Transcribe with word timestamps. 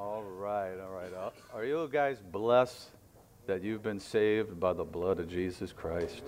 All 0.00 0.22
right, 0.22 0.80
all 0.80 0.94
right. 0.94 1.12
Are 1.52 1.62
you 1.62 1.86
guys 1.92 2.22
blessed 2.32 2.88
that 3.46 3.62
you've 3.62 3.82
been 3.82 4.00
saved 4.00 4.58
by 4.58 4.72
the 4.72 4.82
blood 4.82 5.20
of 5.20 5.28
Jesus 5.28 5.72
Christ? 5.72 6.22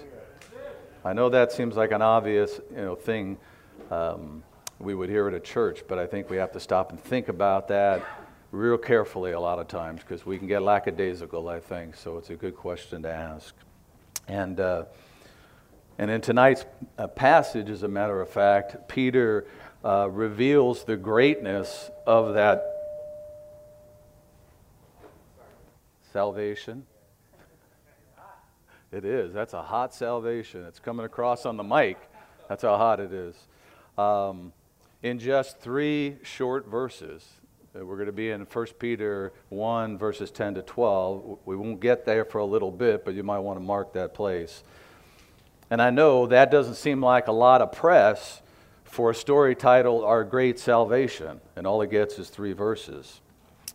I 1.07 1.15
know 1.15 1.31
that 1.31 1.53
seems 1.53 1.75
like 1.75 1.91
an 1.91 2.03
obvious, 2.03 2.61
you 2.71 2.83
know, 2.83 2.95
thing 2.95 3.39
um, 3.91 4.43
we 4.79 4.95
would 4.95 5.09
hear 5.09 5.27
at 5.27 5.33
a 5.33 5.41
church, 5.41 5.85
but 5.89 5.99
I 5.99 6.07
think 6.07 6.29
we 6.29 6.37
have 6.37 6.53
to 6.53 6.61
stop 6.61 6.91
and 6.91 7.01
think 7.01 7.29
about 7.29 7.67
that 7.69 8.05
real 8.51 8.77
carefully 8.77 9.33
a 9.33 9.41
lot 9.41 9.59
of 9.59 9.69
times 9.69 10.03
because 10.03 10.27
we 10.27 10.37
can 10.37 10.47
get 10.47 10.61
lackadaisical. 10.61 11.49
I 11.49 11.59
think 11.59 11.97
so. 11.97 12.19
It's 12.19 12.29
a 12.29 12.37
good 12.37 12.55
question 12.55 13.03
to 13.05 13.11
ask, 13.11 13.55
and. 14.29 14.61
Uh, 14.61 14.85
and 15.99 16.11
in 16.11 16.23
tonight's 16.23 16.65
uh, 16.97 17.07
passage, 17.07 17.69
as 17.69 17.83
a 17.83 17.89
matter 17.89 18.23
of 18.23 18.31
fact, 18.31 18.89
Peter 18.89 19.47
uh, 19.85 20.09
reveals 20.11 20.85
the 20.85 20.97
greatness 20.97 21.91
of 22.07 22.33
that 22.33 22.72
salvation. 26.13 26.85
It 28.93 29.07
is. 29.07 29.33
That's 29.33 29.55
a 29.55 29.63
hot 29.63 29.95
salvation. 29.95 30.65
It's 30.67 30.79
coming 30.79 31.07
across 31.07 31.47
on 31.47 31.57
the 31.57 31.63
mic. 31.63 31.99
That's 32.49 32.63
how 32.63 32.77
hot 32.77 33.01
it 33.01 33.13
is. 33.13 33.35
Um, 33.97 34.53
in 35.03 35.19
just 35.19 35.59
three 35.61 36.19
short 36.23 36.69
verses, 36.69 37.27
uh, 37.75 37.85
we're 37.85 37.97
going 37.97 38.07
to 38.07 38.13
be 38.13 38.31
in 38.31 38.43
1 38.43 38.67
Peter 38.79 39.33
1, 39.49 39.97
verses 39.97 40.31
10 40.31 40.57
to 40.57 40.63
12. 40.63 41.39
We 41.47 41.57
won't 41.57 41.81
get 41.81 42.05
there 42.05 42.27
for 42.27 42.39
a 42.39 42.45
little 42.45 42.71
bit, 42.71 43.05
but 43.05 43.15
you 43.15 43.23
might 43.23 43.39
want 43.39 43.59
to 43.59 43.65
mark 43.65 43.95
that 43.95 44.13
place. 44.13 44.63
And 45.71 45.81
I 45.81 45.89
know 45.89 46.27
that 46.27 46.51
doesn't 46.51 46.75
seem 46.75 47.03
like 47.03 47.29
a 47.29 47.33
lot 47.33 47.63
of 47.63 47.73
press 47.73 48.43
for 48.85 49.11
a 49.11 49.15
story 49.15 49.55
titled 49.55 50.05
Our 50.05 50.23
Great 50.23 50.59
Salvation, 50.59 51.41
and 51.57 51.67
all 51.67 51.81
it 51.81 51.91
gets 51.91 52.19
is 52.19 52.29
three 52.29 52.53
verses. 52.53 53.23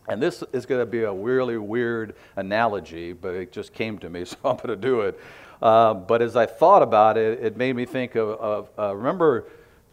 And 0.08 0.22
this 0.22 0.42
is 0.54 0.64
going 0.64 0.80
to 0.80 0.86
be 0.86 1.02
a 1.02 1.12
really 1.12 1.58
weird 1.58 2.16
analogy, 2.36 3.12
but 3.12 3.34
it 3.34 3.52
just 3.52 3.74
came 3.74 3.98
to 3.98 4.08
me, 4.08 4.24
so 4.24 4.36
I'm 4.44 4.56
going 4.56 4.68
to 4.68 4.76
do 4.76 5.02
it. 5.02 5.20
Uh, 5.60 5.92
but 5.94 6.22
as 6.22 6.36
I 6.36 6.46
thought 6.46 6.82
about 6.82 7.18
it, 7.18 7.40
it 7.42 7.56
made 7.56 7.76
me 7.76 7.84
think 7.84 8.14
of, 8.14 8.28
of 8.28 8.70
uh, 8.78 8.94
remember, 8.94 9.46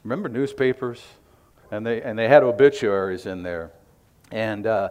remember 0.04 0.30
newspapers, 0.30 1.04
and 1.72 1.86
they 1.86 2.02
and 2.02 2.18
they 2.18 2.28
had 2.28 2.44
obituaries 2.44 3.26
in 3.26 3.42
there, 3.42 3.72
and 4.32 4.68
uh, 4.68 4.90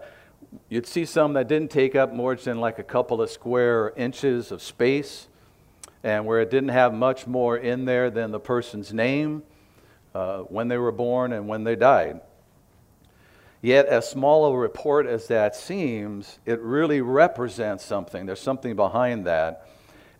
you'd 0.69 0.86
see 0.86 1.05
some 1.05 1.33
that 1.34 1.47
didn't 1.47 1.70
take 1.70 1.94
up 1.94 2.12
more 2.12 2.34
than 2.34 2.59
like 2.59 2.81
a 2.81 2.83
couple 2.83 3.22
of 3.22 3.31
square 3.31 3.92
inches 3.97 4.50
of 4.50 4.61
space, 4.61 5.28
and 6.03 6.27
where 6.27 6.41
it 6.41 6.50
didn't 6.50 6.70
have 6.70 6.92
much 6.92 7.28
more 7.28 7.56
in 7.56 7.84
there 7.84 8.11
than 8.11 8.33
the 8.33 8.41
person's 8.41 8.92
name, 8.92 9.44
uh, 10.12 10.38
when 10.41 10.66
they 10.66 10.77
were 10.77 10.92
born, 10.92 11.33
and 11.33 11.47
when 11.47 11.62
they 11.62 11.77
died. 11.77 12.20
Yet, 13.64 13.86
as 13.86 14.06
small 14.06 14.44
a 14.44 14.54
report 14.54 15.06
as 15.06 15.28
that 15.28 15.56
seems, 15.56 16.38
it 16.44 16.60
really 16.60 17.00
represents 17.00 17.82
something. 17.82 18.26
There's 18.26 18.38
something 18.38 18.76
behind 18.76 19.24
that. 19.24 19.66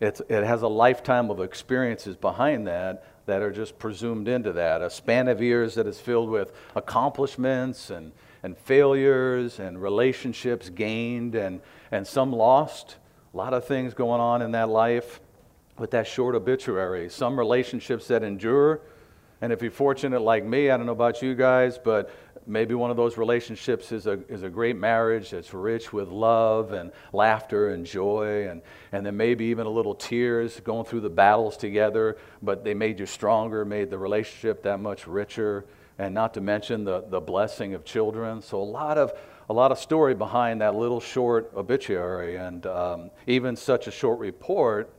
It's, 0.01 0.19
it 0.29 0.43
has 0.43 0.63
a 0.63 0.67
lifetime 0.67 1.29
of 1.29 1.39
experiences 1.39 2.15
behind 2.15 2.65
that 2.65 3.05
that 3.27 3.43
are 3.43 3.51
just 3.51 3.77
presumed 3.77 4.27
into 4.27 4.51
that. 4.53 4.81
A 4.81 4.89
span 4.89 5.27
of 5.27 5.43
years 5.43 5.75
that 5.75 5.85
is 5.85 5.99
filled 5.99 6.31
with 6.31 6.53
accomplishments 6.75 7.91
and, 7.91 8.13
and 8.41 8.57
failures 8.57 9.59
and 9.59 9.79
relationships 9.79 10.69
gained 10.69 11.35
and, 11.35 11.61
and 11.91 12.07
some 12.07 12.31
lost. 12.31 12.95
A 13.35 13.37
lot 13.37 13.53
of 13.53 13.67
things 13.67 13.93
going 13.93 14.21
on 14.21 14.41
in 14.41 14.53
that 14.53 14.69
life 14.69 15.19
with 15.77 15.91
that 15.91 16.07
short 16.07 16.33
obituary. 16.33 17.11
Some 17.11 17.37
relationships 17.37 18.07
that 18.07 18.23
endure. 18.23 18.81
And 19.41 19.53
if 19.53 19.61
you're 19.61 19.69
fortunate 19.69 20.21
like 20.21 20.43
me, 20.43 20.71
I 20.71 20.77
don't 20.77 20.87
know 20.87 20.93
about 20.93 21.21
you 21.21 21.35
guys, 21.35 21.77
but 21.77 22.09
maybe 22.47 22.73
one 22.73 22.91
of 22.91 22.97
those 22.97 23.17
relationships 23.17 23.91
is 23.91 24.07
a, 24.07 24.19
is 24.29 24.43
a 24.43 24.49
great 24.49 24.75
marriage 24.75 25.31
that's 25.31 25.53
rich 25.53 25.91
with 25.91 26.09
love 26.09 26.73
and 26.73 26.91
laughter 27.13 27.69
and 27.69 27.85
joy, 27.85 28.47
and, 28.47 28.61
and 28.91 29.05
then 29.05 29.17
maybe 29.17 29.45
even 29.45 29.65
a 29.65 29.69
little 29.69 29.95
tears 29.95 30.59
going 30.61 30.85
through 30.85 31.01
the 31.01 31.09
battles 31.09 31.57
together, 31.57 32.17
but 32.41 32.63
they 32.63 32.73
made 32.73 32.99
you 32.99 33.05
stronger, 33.05 33.65
made 33.65 33.89
the 33.89 33.97
relationship 33.97 34.63
that 34.63 34.79
much 34.79 35.07
richer, 35.07 35.65
and 35.97 36.13
not 36.13 36.33
to 36.33 36.41
mention 36.41 36.83
the, 36.83 37.01
the 37.09 37.19
blessing 37.19 37.73
of 37.73 37.85
children. 37.85 38.41
So, 38.41 38.61
a 38.61 38.63
lot 38.63 38.97
of, 38.97 39.13
a 39.49 39.53
lot 39.53 39.71
of 39.71 39.79
story 39.79 40.13
behind 40.13 40.61
that 40.61 40.75
little 40.75 40.99
short 40.99 41.51
obituary, 41.55 42.35
and 42.35 42.65
um, 42.65 43.11
even 43.27 43.55
such 43.55 43.87
a 43.87 43.91
short 43.91 44.19
report 44.19 44.91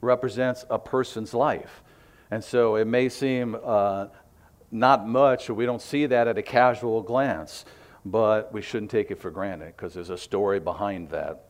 represents 0.00 0.64
a 0.70 0.78
person's 0.78 1.34
life. 1.34 1.82
And 2.30 2.42
so 2.42 2.76
it 2.76 2.86
may 2.86 3.08
seem 3.08 3.56
uh, 3.62 4.06
not 4.74 5.06
much, 5.06 5.48
or 5.48 5.54
we 5.54 5.64
don't 5.64 5.80
see 5.80 6.04
that 6.06 6.26
at 6.26 6.36
a 6.36 6.42
casual 6.42 7.00
glance, 7.00 7.64
but 8.04 8.52
we 8.52 8.60
shouldn't 8.60 8.90
take 8.90 9.10
it 9.10 9.20
for 9.20 9.30
granted 9.30 9.74
because 9.76 9.94
there's 9.94 10.10
a 10.10 10.18
story 10.18 10.58
behind 10.58 11.10
that. 11.10 11.44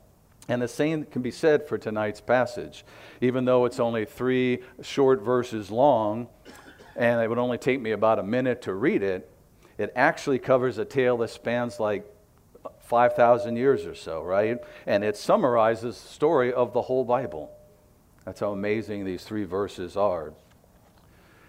And 0.47 0.61
the 0.61 0.69
same 0.69 1.05
can 1.05 1.23
be 1.23 1.31
said 1.31 1.67
for 1.67 1.79
tonight's 1.79 2.21
passage. 2.21 2.84
Even 3.23 3.47
though 3.47 3.65
it's 3.65 3.81
only 3.81 4.05
three 4.05 4.61
short 4.83 5.23
verses 5.23 5.71
long, 5.71 6.29
and 6.97 7.21
it 7.23 7.29
would 7.29 7.39
only 7.39 7.57
take 7.57 7.81
me 7.81 7.93
about 7.93 8.19
a 8.19 8.23
minute 8.23 8.61
to 8.63 8.75
read 8.75 9.03
it, 9.03 9.31
it 9.79 9.91
actually 9.97 10.39
covers 10.39 10.77
a 10.77 10.84
tale 10.84 11.17
that 11.17 11.31
spans 11.31 11.81
like 11.81 12.05
5,000 12.81 13.57
years 13.57 13.87
or 13.87 13.95
so, 13.95 14.23
right? 14.23 14.59
And 14.87 15.03
it 15.03 15.17
summarizes 15.17 16.01
the 16.01 16.09
story 16.09 16.53
of 16.53 16.75
the 16.75 16.83
whole 16.83 17.05
Bible. 17.05 17.51
That's 18.27 18.41
how 18.41 18.53
amazing 18.53 19.07
these 19.07 19.25
three 19.25 19.45
verses 19.45 19.97
are. 19.97 20.34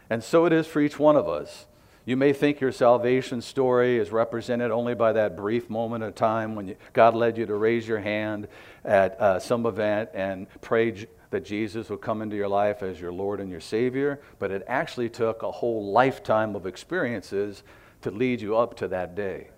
And 0.10 0.24
so 0.24 0.46
it 0.46 0.54
is 0.54 0.68
for 0.68 0.82
each 0.82 1.00
one 1.00 1.16
of 1.16 1.28
us. 1.28 1.66
You 2.06 2.16
may 2.16 2.34
think 2.34 2.62
your 2.62 2.72
salvation 2.72 3.42
story 3.42 3.98
is 3.98 4.12
represented 4.12 4.70
only 4.70 4.94
by 4.94 5.14
that 5.14 5.36
brief 5.36 5.72
moment 5.72 6.04
of 6.04 6.14
time 6.14 6.56
when 6.56 6.68
you, 6.68 6.76
God 6.94 7.16
led 7.16 7.36
you 7.36 7.48
to 7.48 7.56
raise 7.56 7.88
your 7.88 8.00
hand 8.00 8.48
at 8.84 9.20
uh, 9.20 9.40
some 9.40 9.66
event 9.66 10.12
and 10.14 10.46
pray 10.62 11.08
that 11.32 11.44
Jesus 11.44 11.90
would 11.90 12.02
come 12.02 12.22
into 12.22 12.36
your 12.36 12.48
life 12.48 12.84
as 12.84 13.02
your 13.02 13.12
Lord 13.12 13.40
and 13.40 13.50
your 13.50 13.60
Savior, 13.60 14.22
but 14.38 14.52
it 14.52 14.64
actually 14.68 15.10
took 15.10 15.42
a 15.42 15.52
whole 15.52 15.92
lifetime 15.92 16.56
of 16.56 16.68
experiences 16.68 17.64
to 18.04 18.12
lead 18.12 18.40
you 18.40 18.56
up 18.56 18.78
to 18.78 18.88
that 18.90 19.16
day, 19.16 19.50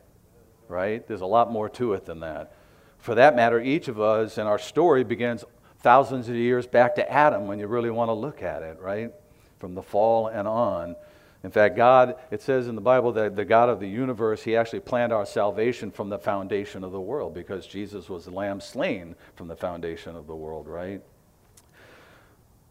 right? 0.70 1.06
There's 1.06 1.22
a 1.22 1.26
lot 1.26 1.52
more 1.52 1.68
to 1.72 1.94
it 1.94 2.06
than 2.06 2.22
that. 2.22 2.54
For 2.98 3.14
that 3.16 3.36
matter, 3.36 3.60
each 3.60 3.90
of 3.90 4.00
us 4.00 4.38
and 4.38 4.48
our 4.48 4.58
story 4.58 5.04
begins 5.04 5.44
thousands 5.80 6.30
of 6.30 6.36
years 6.36 6.66
back 6.66 6.96
to 6.96 7.12
Adam 7.12 7.46
when 7.46 7.60
you 7.60 7.68
really 7.68 7.90
want 7.90 8.08
to 8.08 8.14
look 8.14 8.42
at 8.42 8.64
it, 8.64 8.80
right? 8.80 9.12
From 9.60 9.76
the 9.76 9.82
fall 9.82 10.28
and 10.28 10.48
on. 10.48 10.96
In 11.44 11.52
fact, 11.52 11.76
God, 11.76 12.16
it 12.32 12.42
says 12.42 12.68
in 12.68 12.76
the 12.76 12.82
Bible 12.82 13.12
that 13.14 13.36
the 13.36 13.46
God 13.46 13.70
of 13.70 13.80
the 13.80 13.88
universe, 13.88 14.44
He 14.44 14.56
actually 14.56 14.80
planned 14.80 15.14
our 15.14 15.26
salvation 15.26 15.92
from 15.92 16.10
the 16.10 16.18
foundation 16.18 16.84
of 16.84 16.92
the 16.92 17.00
world 17.00 17.34
because 17.34 17.68
Jesus 17.68 18.10
was 18.10 18.26
the 18.26 18.32
lamb 18.32 18.60
slain 18.60 19.16
from 19.36 19.48
the 19.48 19.56
foundation 19.56 20.16
of 20.16 20.28
the 20.28 20.36
world, 20.36 20.68
right? 20.68 21.02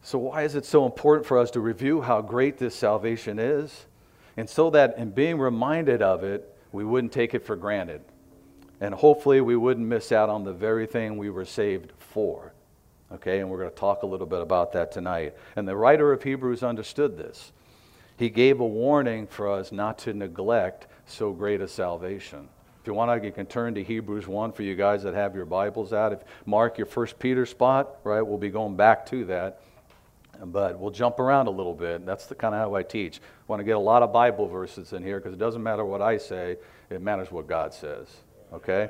So, 0.01 0.19
why 0.19 0.43
is 0.43 0.55
it 0.55 0.65
so 0.65 0.85
important 0.85 1.25
for 1.25 1.37
us 1.37 1.51
to 1.51 1.59
review 1.59 2.01
how 2.01 2.21
great 2.21 2.57
this 2.57 2.75
salvation 2.75 3.39
is? 3.39 3.85
And 4.35 4.49
so 4.49 4.69
that 4.69 4.97
in 4.97 5.09
being 5.09 5.39
reminded 5.39 6.01
of 6.01 6.23
it, 6.23 6.55
we 6.71 6.85
wouldn't 6.85 7.11
take 7.11 7.33
it 7.33 7.43
for 7.43 7.55
granted. 7.55 8.01
And 8.79 8.93
hopefully, 8.93 9.41
we 9.41 9.55
wouldn't 9.55 9.87
miss 9.87 10.11
out 10.11 10.29
on 10.29 10.43
the 10.43 10.53
very 10.53 10.85
thing 10.85 11.17
we 11.17 11.29
were 11.29 11.45
saved 11.45 11.93
for. 11.97 12.53
Okay, 13.11 13.39
and 13.39 13.49
we're 13.49 13.59
going 13.59 13.69
to 13.69 13.75
talk 13.75 14.03
a 14.03 14.05
little 14.05 14.27
bit 14.27 14.41
about 14.41 14.73
that 14.73 14.91
tonight. 14.91 15.33
And 15.55 15.67
the 15.67 15.75
writer 15.75 16.11
of 16.11 16.23
Hebrews 16.23 16.61
understood 16.61 17.17
this. 17.17 17.53
He 18.17 18.29
gave 18.29 18.59
a 18.59 18.65
warning 18.65 19.27
for 19.27 19.49
us 19.49 19.71
not 19.71 19.97
to 19.99 20.13
neglect 20.13 20.87
so 21.05 21.31
great 21.31 21.61
a 21.61 21.67
salvation. 21.67 22.49
If 22.81 22.87
you 22.87 22.93
want, 22.93 23.23
you 23.23 23.31
can 23.31 23.45
turn 23.45 23.75
to 23.75 23.83
Hebrews 23.83 24.27
1 24.27 24.51
for 24.51 24.63
you 24.63 24.75
guys 24.75 25.03
that 25.03 25.13
have 25.13 25.35
your 25.35 25.45
Bibles 25.45 25.93
out. 25.93 26.13
If 26.13 26.19
mark 26.45 26.77
your 26.77 26.87
first 26.87 27.17
Peter 27.19 27.45
spot, 27.45 27.97
right, 28.03 28.21
we'll 28.21 28.37
be 28.37 28.49
going 28.49 28.75
back 28.75 29.05
to 29.07 29.23
that. 29.25 29.61
But 30.43 30.79
we'll 30.79 30.91
jump 30.91 31.19
around 31.19 31.47
a 31.47 31.51
little 31.51 31.73
bit. 31.73 32.05
That's 32.05 32.25
the 32.25 32.35
kind 32.35 32.53
of 32.53 32.61
how 32.61 32.75
I 32.75 32.83
teach. 32.83 33.17
I 33.17 33.21
want 33.47 33.59
to 33.59 33.63
get 33.63 33.75
a 33.75 33.79
lot 33.79 34.03
of 34.03 34.11
Bible 34.11 34.47
verses 34.47 34.93
in 34.93 35.03
here 35.03 35.19
because 35.19 35.33
it 35.33 35.39
doesn't 35.39 35.63
matter 35.63 35.85
what 35.85 36.01
I 36.01 36.17
say, 36.17 36.57
it 36.89 37.01
matters 37.01 37.31
what 37.31 37.47
God 37.47 37.73
says. 37.73 38.07
Okay? 38.53 38.89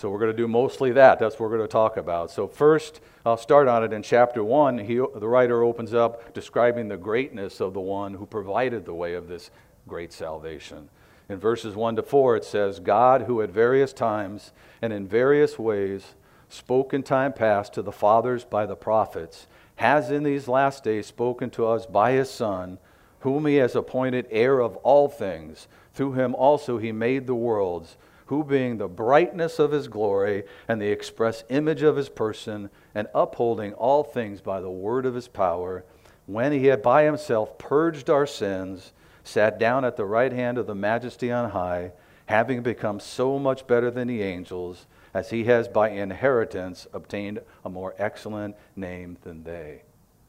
So 0.00 0.08
we're 0.08 0.18
going 0.18 0.32
to 0.32 0.36
do 0.36 0.48
mostly 0.48 0.92
that. 0.92 1.18
That's 1.18 1.34
what 1.34 1.50
we're 1.50 1.58
going 1.58 1.68
to 1.68 1.72
talk 1.72 1.98
about. 1.98 2.30
So 2.30 2.48
first, 2.48 3.02
I'll 3.26 3.36
start 3.36 3.68
on 3.68 3.84
it 3.84 3.92
in 3.92 4.02
chapter 4.02 4.42
1. 4.42 4.78
He, 4.78 4.94
the 4.94 5.28
writer 5.28 5.62
opens 5.62 5.92
up 5.92 6.32
describing 6.32 6.88
the 6.88 6.96
greatness 6.96 7.60
of 7.60 7.74
the 7.74 7.82
one 7.82 8.14
who 8.14 8.24
provided 8.24 8.86
the 8.86 8.94
way 8.94 9.12
of 9.12 9.28
this 9.28 9.50
great 9.86 10.10
salvation. 10.10 10.88
In 11.28 11.36
verses 11.36 11.76
1 11.76 11.96
to 11.96 12.02
4, 12.02 12.36
it 12.36 12.46
says, 12.46 12.80
God, 12.80 13.24
who 13.24 13.42
at 13.42 13.50
various 13.50 13.92
times 13.92 14.52
and 14.80 14.90
in 14.90 15.06
various 15.06 15.58
ways 15.58 16.14
spoke 16.48 16.94
in 16.94 17.02
time 17.02 17.34
past 17.34 17.74
to 17.74 17.82
the 17.82 17.92
fathers 17.92 18.42
by 18.42 18.64
the 18.64 18.76
prophets, 18.76 19.48
has 19.76 20.10
in 20.10 20.22
these 20.22 20.48
last 20.48 20.82
days 20.82 21.08
spoken 21.08 21.50
to 21.50 21.66
us 21.66 21.84
by 21.84 22.12
his 22.12 22.30
Son, 22.30 22.78
whom 23.18 23.44
he 23.44 23.56
has 23.56 23.76
appointed 23.76 24.26
heir 24.30 24.60
of 24.60 24.76
all 24.76 25.10
things. 25.10 25.68
Through 25.92 26.14
him 26.14 26.34
also 26.34 26.78
he 26.78 26.90
made 26.90 27.26
the 27.26 27.34
worlds 27.34 27.98
who 28.30 28.44
being 28.44 28.78
the 28.78 28.86
brightness 28.86 29.58
of 29.58 29.72
his 29.72 29.88
glory 29.88 30.44
and 30.68 30.80
the 30.80 30.86
express 30.86 31.42
image 31.48 31.82
of 31.82 31.96
his 31.96 32.08
person, 32.08 32.70
and 32.94 33.08
upholding 33.12 33.72
all 33.72 34.04
things 34.04 34.40
by 34.40 34.60
the 34.60 34.70
word 34.70 35.04
of 35.04 35.16
his 35.16 35.26
power, 35.26 35.84
when 36.26 36.52
he 36.52 36.66
had 36.66 36.80
by 36.80 37.02
himself 37.02 37.58
purged 37.58 38.08
our 38.08 38.28
sins, 38.28 38.92
sat 39.24 39.58
down 39.58 39.84
at 39.84 39.96
the 39.96 40.04
right 40.04 40.32
hand 40.32 40.58
of 40.58 40.68
the 40.68 40.74
majesty 40.76 41.32
on 41.32 41.50
high, 41.50 41.90
having 42.26 42.62
become 42.62 43.00
so 43.00 43.36
much 43.36 43.66
better 43.66 43.90
than 43.90 44.06
the 44.06 44.22
angels, 44.22 44.86
as 45.12 45.30
he 45.30 45.42
has 45.42 45.66
by 45.66 45.90
inheritance 45.90 46.86
obtained 46.92 47.40
a 47.64 47.68
more 47.68 47.96
excellent 47.98 48.54
name 48.76 49.18
than 49.22 49.42
they. 49.42 49.82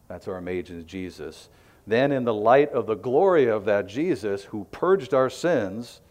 That's 0.07 0.27
our 0.27 0.37
amazing 0.37 0.87
Jesus. 0.87 1.49
Then, 1.85 2.11
in 2.11 2.23
the 2.23 2.33
light 2.33 2.71
of 2.71 2.87
the 2.87 2.95
glory 2.95 3.45
of 3.45 3.65
that 3.65 3.85
Jesus 3.85 4.45
who 4.45 4.63
purged 4.71 5.13
our 5.13 5.29
sins, 5.29 6.01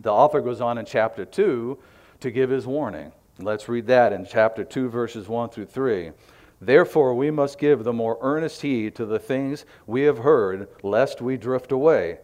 the 0.00 0.12
author 0.12 0.40
goes 0.40 0.60
on 0.60 0.78
in 0.78 0.84
chapter 0.84 1.24
2 1.24 1.78
to 2.20 2.30
give 2.30 2.50
his 2.50 2.66
warning. 2.66 3.12
Let's 3.38 3.68
read 3.68 3.86
that 3.86 4.12
in 4.12 4.26
chapter 4.26 4.64
2, 4.64 4.88
verses 4.88 5.28
1 5.28 5.50
through 5.50 5.66
3. 5.66 6.12
Therefore, 6.60 7.14
we 7.14 7.30
must 7.30 7.58
give 7.58 7.84
the 7.84 7.92
more 7.92 8.18
earnest 8.20 8.62
heed 8.62 8.96
to 8.96 9.06
the 9.06 9.18
things 9.18 9.64
we 9.86 10.02
have 10.02 10.18
heard, 10.18 10.68
lest 10.82 11.22
we 11.22 11.36
drift 11.36 11.70
away. 11.70 12.18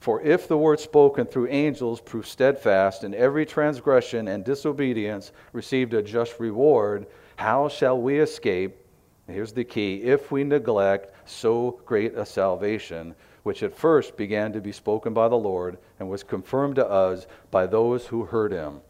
For 0.00 0.20
if 0.20 0.46
the 0.46 0.58
word 0.58 0.78
spoken 0.78 1.26
through 1.26 1.48
angels 1.48 2.00
proved 2.00 2.28
steadfast, 2.28 3.02
and 3.02 3.14
every 3.14 3.46
transgression 3.46 4.28
and 4.28 4.44
disobedience 4.44 5.32
received 5.52 5.94
a 5.94 6.02
just 6.02 6.38
reward, 6.38 7.06
how 7.36 7.68
shall 7.68 8.00
we 8.00 8.18
escape? 8.18 8.76
Here's 9.26 9.52
the 9.52 9.64
key 9.64 10.02
if 10.02 10.30
we 10.30 10.44
neglect 10.44 11.12
so 11.28 11.80
great 11.84 12.14
a 12.14 12.24
salvation, 12.24 13.14
which 13.48 13.62
at 13.62 13.74
first 13.74 14.14
began 14.14 14.52
to 14.52 14.60
be 14.60 14.72
spoken 14.72 15.14
by 15.14 15.26
the 15.26 15.34
Lord 15.38 15.78
and 15.98 16.10
was 16.10 16.22
confirmed 16.22 16.74
to 16.74 16.86
us 16.86 17.26
by 17.50 17.66
those 17.66 18.04
who 18.04 18.26
heard 18.26 18.52
him. 18.52 18.82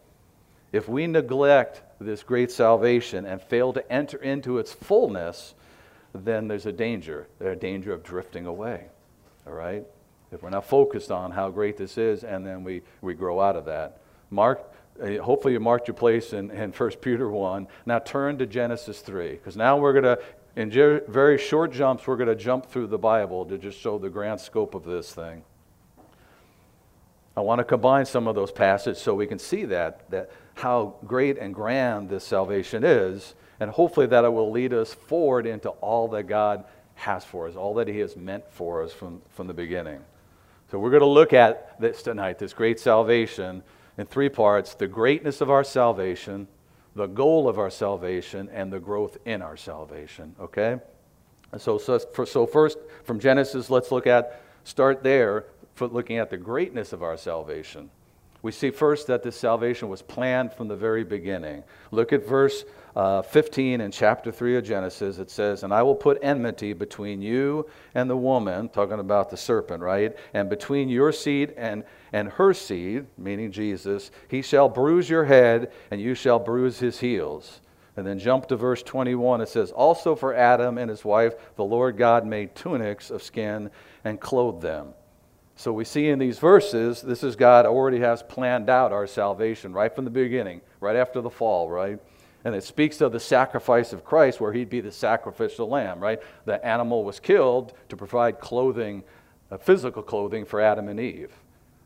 If 0.73 0.89
we 0.89 1.07
neglect 1.07 1.81
this 1.97 2.23
great 2.23 2.51
salvation 2.51 3.25
and 3.25 3.41
fail 3.41 3.71
to 3.71 3.89
enter 3.89 4.17
into 4.17 4.57
its 4.57 4.73
fullness, 4.73 5.55
then 6.13 6.49
there's 6.49 6.65
a 6.65 6.73
danger. 6.73 7.29
There's 7.39 7.55
a 7.55 7.59
danger 7.59 7.93
of 7.93 8.03
drifting 8.03 8.47
away. 8.47 8.87
All 9.47 9.53
right? 9.53 9.85
if 10.31 10.43
we're 10.43 10.49
not 10.49 10.65
focused 10.65 11.09
on 11.09 11.31
how 11.31 11.49
great 11.49 11.77
this 11.77 11.97
is, 11.97 12.25
and 12.25 12.45
then 12.45 12.65
we, 12.65 12.81
we 13.01 13.13
grow 13.13 13.39
out 13.39 13.55
of 13.55 13.63
that. 13.65 14.01
Mark, 14.29 14.61
uh, 15.01 15.17
hopefully 15.23 15.53
you 15.53 15.59
marked 15.61 15.87
your 15.87 15.95
place 15.95 16.33
in, 16.33 16.51
in 16.51 16.71
1 16.77 16.91
Peter 17.01 17.29
1. 17.29 17.65
Now 17.85 17.99
turn 17.99 18.37
to 18.39 18.45
Genesis 18.45 18.99
3, 18.99 19.31
because 19.31 19.55
now 19.55 19.77
we're 19.77 19.93
going 19.93 20.03
to, 20.03 20.19
in 20.55 20.71
very 21.07 21.37
short 21.37 21.71
jumps, 21.71 22.07
we're 22.07 22.17
going 22.17 22.29
to 22.29 22.35
jump 22.35 22.65
through 22.65 22.87
the 22.87 22.97
Bible 22.97 23.45
to 23.45 23.57
just 23.57 23.79
show 23.79 23.97
the 23.97 24.09
grand 24.09 24.39
scope 24.39 24.75
of 24.75 24.83
this 24.83 25.13
thing. 25.13 25.43
I 27.37 27.41
want 27.41 27.59
to 27.59 27.63
combine 27.63 28.05
some 28.05 28.27
of 28.27 28.35
those 28.35 28.51
passages 28.51 29.01
so 29.01 29.13
we 29.15 29.27
can 29.27 29.39
see 29.39 29.65
that, 29.65 30.09
that 30.09 30.31
how 30.55 30.95
great 31.05 31.37
and 31.37 31.53
grand 31.53 32.09
this 32.09 32.25
salvation 32.25 32.83
is, 32.83 33.35
and 33.59 33.71
hopefully 33.71 34.07
that 34.07 34.25
it 34.25 34.33
will 34.33 34.51
lead 34.51 34.73
us 34.73 34.93
forward 34.93 35.45
into 35.45 35.69
all 35.69 36.07
that 36.09 36.23
God 36.23 36.65
has 36.95 37.23
for 37.23 37.47
us, 37.47 37.55
all 37.55 37.75
that 37.75 37.87
He 37.87 37.99
has 37.99 38.17
meant 38.17 38.43
for 38.51 38.83
us 38.83 38.91
from, 38.91 39.21
from 39.29 39.47
the 39.47 39.53
beginning. 39.53 40.01
So 40.69 40.79
we're 40.79 40.89
going 40.89 41.01
to 41.01 41.07
look 41.07 41.31
at 41.31 41.79
this 41.79 42.03
tonight, 42.03 42.39
this 42.39 42.53
great 42.53 42.79
salvation, 42.79 43.63
in 43.97 44.05
three 44.05 44.29
parts 44.29 44.73
the 44.73 44.87
greatness 44.87 45.41
of 45.41 45.49
our 45.49 45.63
salvation, 45.63 46.47
the 46.95 47.07
goal 47.07 47.47
of 47.47 47.59
our 47.59 47.69
salvation, 47.69 48.49
and 48.51 48.71
the 48.71 48.79
growth 48.79 49.17
in 49.25 49.41
our 49.41 49.57
salvation. 49.57 50.35
Okay? 50.39 50.77
So, 51.57 51.77
so, 51.77 51.99
so 52.25 52.45
first, 52.45 52.77
from 53.03 53.19
Genesis, 53.19 53.69
let's 53.69 53.91
look 53.91 54.07
at, 54.07 54.41
start 54.63 55.03
there, 55.03 55.45
for 55.75 55.87
looking 55.87 56.17
at 56.17 56.29
the 56.29 56.37
greatness 56.37 56.91
of 56.93 57.01
our 57.01 57.17
salvation. 57.17 57.89
We 58.41 58.51
see 58.51 58.69
first 58.69 59.07
that 59.07 59.23
this 59.23 59.35
salvation 59.35 59.89
was 59.89 60.01
planned 60.01 60.53
from 60.53 60.67
the 60.67 60.75
very 60.75 61.03
beginning. 61.03 61.63
Look 61.91 62.13
at 62.13 62.25
verse 62.25 62.65
uh, 62.95 63.21
15 63.21 63.81
in 63.81 63.91
chapter 63.91 64.31
3 64.31 64.57
of 64.57 64.63
Genesis, 64.63 65.19
it 65.19 65.29
says, 65.29 65.63
And 65.63 65.73
I 65.73 65.83
will 65.83 65.95
put 65.95 66.19
enmity 66.21 66.73
between 66.73 67.21
you 67.21 67.67
and 67.93 68.09
the 68.09 68.17
woman, 68.17 68.69
talking 68.69 68.99
about 68.99 69.29
the 69.29 69.37
serpent, 69.37 69.81
right? 69.81 70.15
And 70.33 70.49
between 70.49 70.89
your 70.89 71.11
seed 71.11 71.53
and, 71.57 71.83
and 72.11 72.29
her 72.29 72.53
seed, 72.53 73.05
meaning 73.17 73.51
Jesus, 73.51 74.11
he 74.27 74.41
shall 74.41 74.69
bruise 74.69 75.09
your 75.09 75.25
head, 75.25 75.71
and 75.91 76.01
you 76.01 76.15
shall 76.15 76.39
bruise 76.39 76.79
his 76.79 76.99
heels. 76.99 77.61
And 77.95 78.07
then 78.07 78.17
jump 78.17 78.47
to 78.47 78.55
verse 78.55 78.81
21. 78.81 79.41
It 79.41 79.49
says, 79.49 79.71
Also 79.71 80.15
for 80.15 80.33
Adam 80.33 80.77
and 80.77 80.89
his 80.89 81.03
wife, 81.03 81.33
the 81.57 81.65
Lord 81.65 81.97
God 81.97 82.25
made 82.25 82.55
tunics 82.55 83.11
of 83.11 83.21
skin 83.21 83.69
and 84.03 84.19
clothed 84.19 84.61
them. 84.61 84.93
So 85.59 85.73
we 85.73 85.83
see 85.83 86.07
in 86.07 86.19
these 86.19 86.39
verses, 86.39 87.01
this 87.01 87.21
is 87.21 87.35
God 87.35 87.65
already 87.65 87.99
has 87.99 88.23
planned 88.23 88.69
out 88.69 88.93
our 88.93 89.05
salvation 89.05 89.73
right 89.73 89.93
from 89.93 90.05
the 90.05 90.11
beginning, 90.11 90.61
right 90.79 90.95
after 90.95 91.19
the 91.19 91.29
fall, 91.29 91.69
right? 91.69 91.99
And 92.45 92.55
it 92.55 92.63
speaks 92.63 93.01
of 93.01 93.11
the 93.11 93.19
sacrifice 93.19 93.91
of 93.91 94.05
Christ, 94.05 94.39
where 94.39 94.53
he'd 94.53 94.69
be 94.69 94.81
the 94.81 94.91
sacrificial 94.91 95.67
lamb, 95.67 95.99
right? 95.99 96.19
The 96.45 96.63
animal 96.65 97.03
was 97.03 97.19
killed 97.19 97.73
to 97.89 97.97
provide 97.97 98.39
clothing, 98.39 99.03
uh, 99.51 99.57
physical 99.57 100.01
clothing 100.01 100.45
for 100.45 100.61
Adam 100.61 100.87
and 100.87 100.99
Eve. 100.99 101.33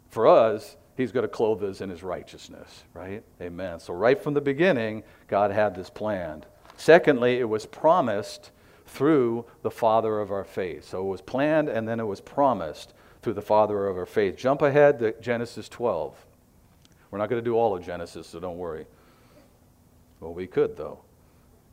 For 0.10 0.28
us, 0.28 0.78
he's 0.96 1.12
going 1.12 1.24
to 1.24 1.28
clothe 1.28 1.64
us 1.64 1.82
in 1.82 1.90
his 1.90 2.04
righteousness, 2.04 2.84
right? 2.94 3.24
Amen. 3.42 3.80
So, 3.80 3.94
right 3.94 4.22
from 4.22 4.36
the 4.36 4.42
beginning, 4.42 5.04
God 5.28 5.52
had 5.52 5.74
this 5.74 5.90
planned. 5.90 6.46
Secondly, 6.78 7.40
it 7.40 7.50
was 7.50 7.66
promised 7.66 8.52
through 8.86 9.46
the 9.64 9.72
father 9.72 10.20
of 10.20 10.32
our 10.32 10.44
faith. 10.44 10.88
So, 10.88 11.00
it 11.00 11.10
was 11.10 11.22
planned 11.22 11.68
and 11.68 11.88
then 11.88 12.00
it 12.00 12.06
was 12.06 12.22
promised 12.22 12.94
through 13.24 13.34
the 13.34 13.42
father 13.42 13.88
of 13.88 13.98
our 13.98 14.06
faith. 14.06 14.38
Jump 14.38 14.62
ahead 14.62 15.00
to 15.00 15.14
Genesis 15.20 15.68
12. 15.70 16.14
We're 17.10 17.18
not 17.20 17.30
going 17.30 17.42
to 17.42 17.46
do 17.46 17.56
all 17.56 17.76
of 17.76 17.86
Genesis, 17.86 18.28
so 18.28 18.40
don't 18.40 18.58
worry. 18.58 18.86
Well, 20.24 20.34
we 20.34 20.48
could, 20.48 20.78
though. 20.78 21.00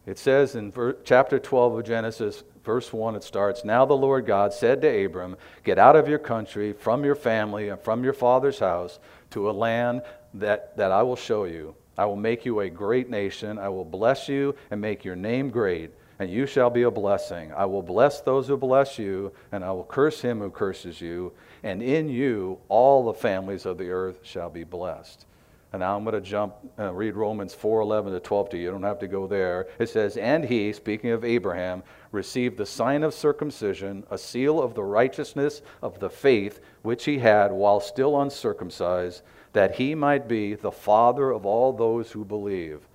It 0.06 0.18
says 0.18 0.56
in 0.56 0.72
ver- 0.72 0.96
chapter 1.04 1.38
12 1.38 1.78
of 1.78 1.84
Genesis, 1.84 2.42
verse 2.64 2.92
1, 2.92 3.14
it 3.14 3.22
starts 3.22 3.64
Now 3.64 3.84
the 3.84 3.96
Lord 3.96 4.26
God 4.26 4.52
said 4.52 4.82
to 4.82 5.04
Abram, 5.04 5.36
Get 5.62 5.78
out 5.78 5.94
of 5.94 6.08
your 6.08 6.18
country, 6.18 6.72
from 6.72 7.04
your 7.04 7.14
family, 7.14 7.68
and 7.68 7.80
from 7.80 8.02
your 8.02 8.12
father's 8.12 8.58
house, 8.58 8.98
to 9.30 9.48
a 9.48 9.52
land 9.52 10.02
that, 10.34 10.76
that 10.76 10.90
I 10.90 11.04
will 11.04 11.14
show 11.14 11.44
you. 11.44 11.76
I 11.96 12.06
will 12.06 12.16
make 12.16 12.44
you 12.44 12.58
a 12.58 12.68
great 12.68 13.08
nation. 13.08 13.56
I 13.56 13.68
will 13.68 13.84
bless 13.84 14.28
you 14.28 14.56
and 14.72 14.80
make 14.80 15.04
your 15.04 15.16
name 15.16 15.50
great, 15.50 15.92
and 16.18 16.28
you 16.28 16.44
shall 16.44 16.70
be 16.70 16.82
a 16.82 16.90
blessing. 16.90 17.52
I 17.52 17.66
will 17.66 17.82
bless 17.82 18.20
those 18.20 18.48
who 18.48 18.56
bless 18.56 18.98
you, 18.98 19.32
and 19.52 19.64
I 19.64 19.70
will 19.70 19.84
curse 19.84 20.20
him 20.20 20.40
who 20.40 20.50
curses 20.50 21.00
you. 21.00 21.32
And 21.62 21.84
in 21.84 22.08
you 22.08 22.58
all 22.68 23.04
the 23.04 23.14
families 23.14 23.64
of 23.64 23.78
the 23.78 23.90
earth 23.90 24.18
shall 24.24 24.50
be 24.50 24.64
blessed. 24.64 25.24
And 25.72 25.80
now 25.80 25.96
I'm 25.96 26.02
going 26.02 26.14
to 26.14 26.20
jump, 26.20 26.54
uh, 26.78 26.92
read 26.92 27.14
Romans 27.14 27.54
4:11 27.54 28.12
to 28.12 28.18
12 28.18 28.50
to 28.50 28.56
you. 28.56 28.64
You 28.64 28.70
don't 28.72 28.82
have 28.82 28.98
to 29.00 29.06
go 29.06 29.28
there. 29.28 29.68
It 29.78 29.88
says, 29.88 30.16
And 30.16 30.44
he, 30.44 30.72
speaking 30.72 31.10
of 31.10 31.24
Abraham, 31.24 31.84
received 32.10 32.58
the 32.58 32.66
sign 32.66 33.04
of 33.04 33.14
circumcision, 33.14 34.04
a 34.10 34.18
seal 34.18 34.60
of 34.60 34.74
the 34.74 34.82
righteousness 34.82 35.62
of 35.80 36.00
the 36.00 36.10
faith 36.10 36.60
which 36.82 37.04
he 37.04 37.18
had 37.18 37.52
while 37.52 37.78
still 37.78 38.20
uncircumcised, 38.20 39.22
that 39.52 39.76
he 39.76 39.94
might 39.94 40.26
be 40.26 40.54
the 40.54 40.72
father 40.72 41.30
of 41.30 41.46
all 41.46 41.72
those 41.72 42.10
who 42.10 42.24
believe, 42.24 42.88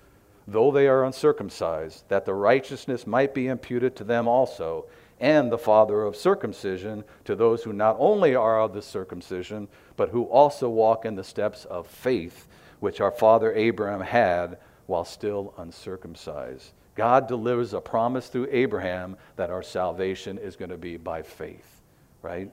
though 0.46 0.70
they 0.70 0.88
are 0.88 1.06
uncircumcised, 1.06 2.04
that 2.10 2.26
the 2.26 2.34
righteousness 2.34 3.08
might 3.08 3.34
be 3.34 3.48
imputed 3.48 3.96
to 3.96 4.04
them 4.04 4.28
also, 4.28 4.86
and 5.22 5.50
the 5.50 5.58
father 5.58 6.02
of 6.02 6.14
circumcision 6.14 7.06
to 7.24 7.38
those 7.38 7.64
who 7.64 7.72
not 7.72 7.96
only 8.00 8.36
are 8.36 8.60
of 8.60 8.74
the 8.74 8.82
circumcision, 8.82 9.70
but 9.96 10.10
who 10.10 10.24
also 10.24 10.68
walk 10.68 11.06
in 11.06 11.16
the 11.16 11.24
steps 11.24 11.64
of 11.66 11.88
faith 11.88 12.50
which 12.80 13.02
our 13.02 13.12
father 13.12 13.54
Abraham 13.54 14.02
had 14.02 14.58
while 14.88 15.06
still 15.06 15.54
uncircumcised. 15.58 16.72
God 16.96 17.28
delivers 17.28 17.74
a 17.74 17.82
promise 17.82 18.28
through 18.28 18.48
Abraham 18.52 19.18
that 19.36 19.50
our 19.50 19.64
salvation 19.64 20.38
is 20.38 20.56
going 20.56 20.70
to 20.70 20.78
be 20.78 20.98
by 20.98 21.22
faith, 21.22 21.82
right? 22.22 22.50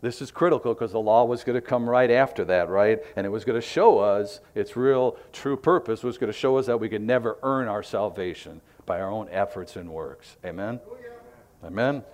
This 0.00 0.22
is 0.22 0.30
critical 0.30 0.74
because 0.74 0.92
the 0.92 1.00
law 1.00 1.24
was 1.24 1.42
going 1.42 1.54
to 1.54 1.66
come 1.66 1.88
right 1.88 2.10
after 2.10 2.44
that, 2.44 2.68
right? 2.68 3.00
And 3.16 3.26
it 3.26 3.30
was 3.30 3.44
going 3.44 3.60
to 3.60 3.66
show 3.66 3.98
us 3.98 4.40
its 4.54 4.76
real 4.76 5.16
true 5.32 5.56
purpose 5.56 6.04
was 6.04 6.18
going 6.18 6.32
to 6.32 6.38
show 6.38 6.56
us 6.58 6.66
that 6.66 6.78
we 6.78 6.88
could 6.88 7.02
never 7.02 7.38
earn 7.42 7.66
our 7.66 7.82
salvation 7.82 8.60
by 8.86 9.00
our 9.00 9.10
own 9.10 9.28
efforts 9.30 9.76
and 9.76 9.90
works. 9.90 10.36
Amen? 10.44 10.80
Oh, 10.88 11.66
Amen? 11.66 12.04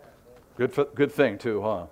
Good, 0.57 0.73
good 0.95 1.13
thing, 1.13 1.37
too, 1.37 1.61
huh? 1.61 1.87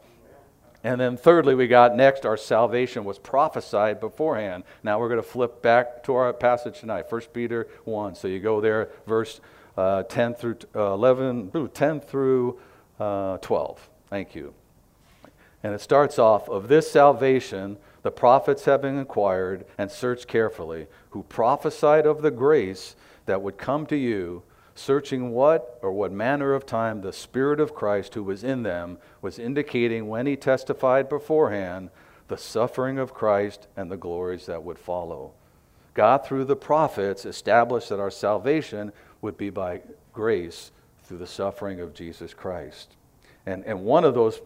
And 0.84 1.00
then, 1.00 1.16
thirdly, 1.16 1.54
we 1.54 1.68
got 1.68 1.96
next 1.96 2.26
our 2.26 2.36
salvation 2.36 3.04
was 3.04 3.18
prophesied 3.18 4.00
beforehand. 4.00 4.64
Now 4.82 4.98
we're 4.98 5.08
going 5.08 5.22
to 5.22 5.28
flip 5.28 5.62
back 5.62 6.02
to 6.04 6.14
our 6.14 6.32
passage 6.32 6.80
tonight, 6.80 7.10
1 7.10 7.20
Peter 7.32 7.68
1. 7.84 8.16
So 8.16 8.26
you 8.26 8.40
go 8.40 8.60
there, 8.60 8.90
verse 9.06 9.40
uh, 9.76 10.02
10 10.02 10.34
through 10.34 10.56
uh, 10.74 10.92
11, 10.92 11.70
10 11.72 12.00
through 12.00 12.58
uh, 12.98 13.38
12. 13.38 13.88
Thank 14.10 14.34
you. 14.34 14.54
And 15.62 15.72
it 15.72 15.80
starts 15.80 16.18
off 16.18 16.48
of 16.48 16.66
this 16.66 16.90
salvation, 16.90 17.76
the 18.02 18.10
prophets 18.10 18.64
having 18.64 18.98
inquired 18.98 19.64
and 19.78 19.90
searched 19.90 20.26
carefully, 20.26 20.88
who 21.10 21.22
prophesied 21.22 22.06
of 22.06 22.22
the 22.22 22.32
grace 22.32 22.96
that 23.26 23.40
would 23.40 23.56
come 23.56 23.86
to 23.86 23.96
you 23.96 24.42
searching 24.74 25.30
what 25.32 25.78
or 25.82 25.92
what 25.92 26.12
manner 26.12 26.54
of 26.54 26.66
time 26.66 27.00
the 27.00 27.12
Spirit 27.12 27.60
of 27.60 27.74
Christ 27.74 28.14
who 28.14 28.22
was 28.22 28.42
in 28.42 28.62
them 28.62 28.98
was 29.20 29.38
indicating 29.38 30.08
when 30.08 30.26
he 30.26 30.36
testified 30.36 31.08
beforehand 31.08 31.90
the 32.28 32.38
suffering 32.38 32.98
of 32.98 33.14
Christ 33.14 33.66
and 33.76 33.90
the 33.90 33.96
glories 33.96 34.46
that 34.46 34.62
would 34.62 34.78
follow. 34.78 35.32
God, 35.94 36.24
through 36.24 36.46
the 36.46 36.56
prophets, 36.56 37.26
established 37.26 37.90
that 37.90 38.00
our 38.00 38.10
salvation 38.10 38.92
would 39.20 39.36
be 39.36 39.50
by 39.50 39.82
grace 40.12 40.70
through 41.04 41.18
the 41.18 41.26
suffering 41.26 41.80
of 41.80 41.92
Jesus 41.92 42.32
Christ. 42.32 42.94
And, 43.44 43.64
and 43.64 43.84
one 43.84 44.04
of 44.04 44.14
those 44.14 44.40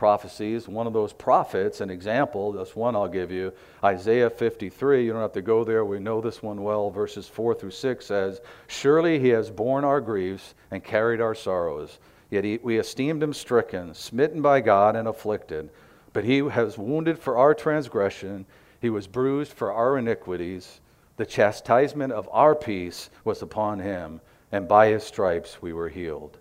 prophecies. 0.00 0.66
One 0.66 0.86
of 0.86 0.94
those 0.94 1.12
prophets, 1.12 1.82
an 1.82 1.90
example, 1.90 2.52
this 2.52 2.74
one 2.74 2.96
I'll 2.96 3.06
give 3.06 3.30
you, 3.30 3.52
Isaiah 3.84 4.30
53. 4.30 5.04
You 5.04 5.12
don't 5.12 5.20
have 5.20 5.34
to 5.34 5.42
go 5.42 5.62
there. 5.62 5.84
We 5.84 5.98
know 5.98 6.22
this 6.22 6.42
one 6.42 6.62
well. 6.62 6.88
Verses 6.88 7.28
4 7.28 7.54
through 7.54 7.72
6 7.72 8.06
says, 8.06 8.40
Surely 8.66 9.18
he 9.18 9.28
has 9.28 9.50
borne 9.50 9.84
our 9.84 10.00
griefs 10.00 10.54
and 10.70 10.82
carried 10.82 11.20
our 11.20 11.34
sorrows. 11.34 11.98
Yet 12.30 12.44
he, 12.44 12.58
we 12.62 12.78
esteemed 12.78 13.22
him 13.22 13.34
stricken, 13.34 13.92
smitten 13.92 14.40
by 14.40 14.62
God, 14.62 14.96
and 14.96 15.06
afflicted. 15.06 15.68
But 16.14 16.24
he 16.24 16.40
was 16.40 16.78
wounded 16.78 17.18
for 17.18 17.36
our 17.36 17.52
transgression, 17.52 18.46
he 18.80 18.88
was 18.88 19.06
bruised 19.06 19.52
for 19.52 19.70
our 19.70 19.98
iniquities. 19.98 20.80
The 21.18 21.26
chastisement 21.26 22.14
of 22.14 22.26
our 22.32 22.54
peace 22.54 23.10
was 23.22 23.42
upon 23.42 23.80
him, 23.80 24.22
and 24.50 24.66
by 24.66 24.86
his 24.86 25.04
stripes 25.04 25.60
we 25.60 25.74
were 25.74 25.90
healed. 25.90 26.38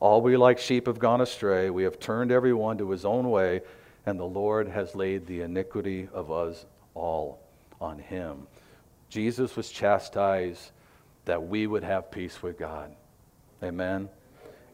All 0.00 0.20
we 0.20 0.36
like 0.36 0.58
sheep 0.58 0.86
have 0.86 0.98
gone 0.98 1.20
astray. 1.20 1.70
We 1.70 1.84
have 1.84 1.98
turned 1.98 2.30
every 2.30 2.52
one 2.52 2.78
to 2.78 2.90
his 2.90 3.04
own 3.04 3.30
way, 3.30 3.62
and 4.04 4.18
the 4.18 4.24
Lord 4.24 4.68
has 4.68 4.94
laid 4.94 5.26
the 5.26 5.40
iniquity 5.40 6.08
of 6.12 6.30
us 6.30 6.66
all 6.94 7.40
on 7.80 7.98
him. 7.98 8.46
Jesus 9.08 9.56
was 9.56 9.70
chastised 9.70 10.70
that 11.24 11.42
we 11.42 11.66
would 11.66 11.82
have 11.82 12.10
peace 12.10 12.42
with 12.42 12.58
God. 12.58 12.94
Amen. 13.62 14.08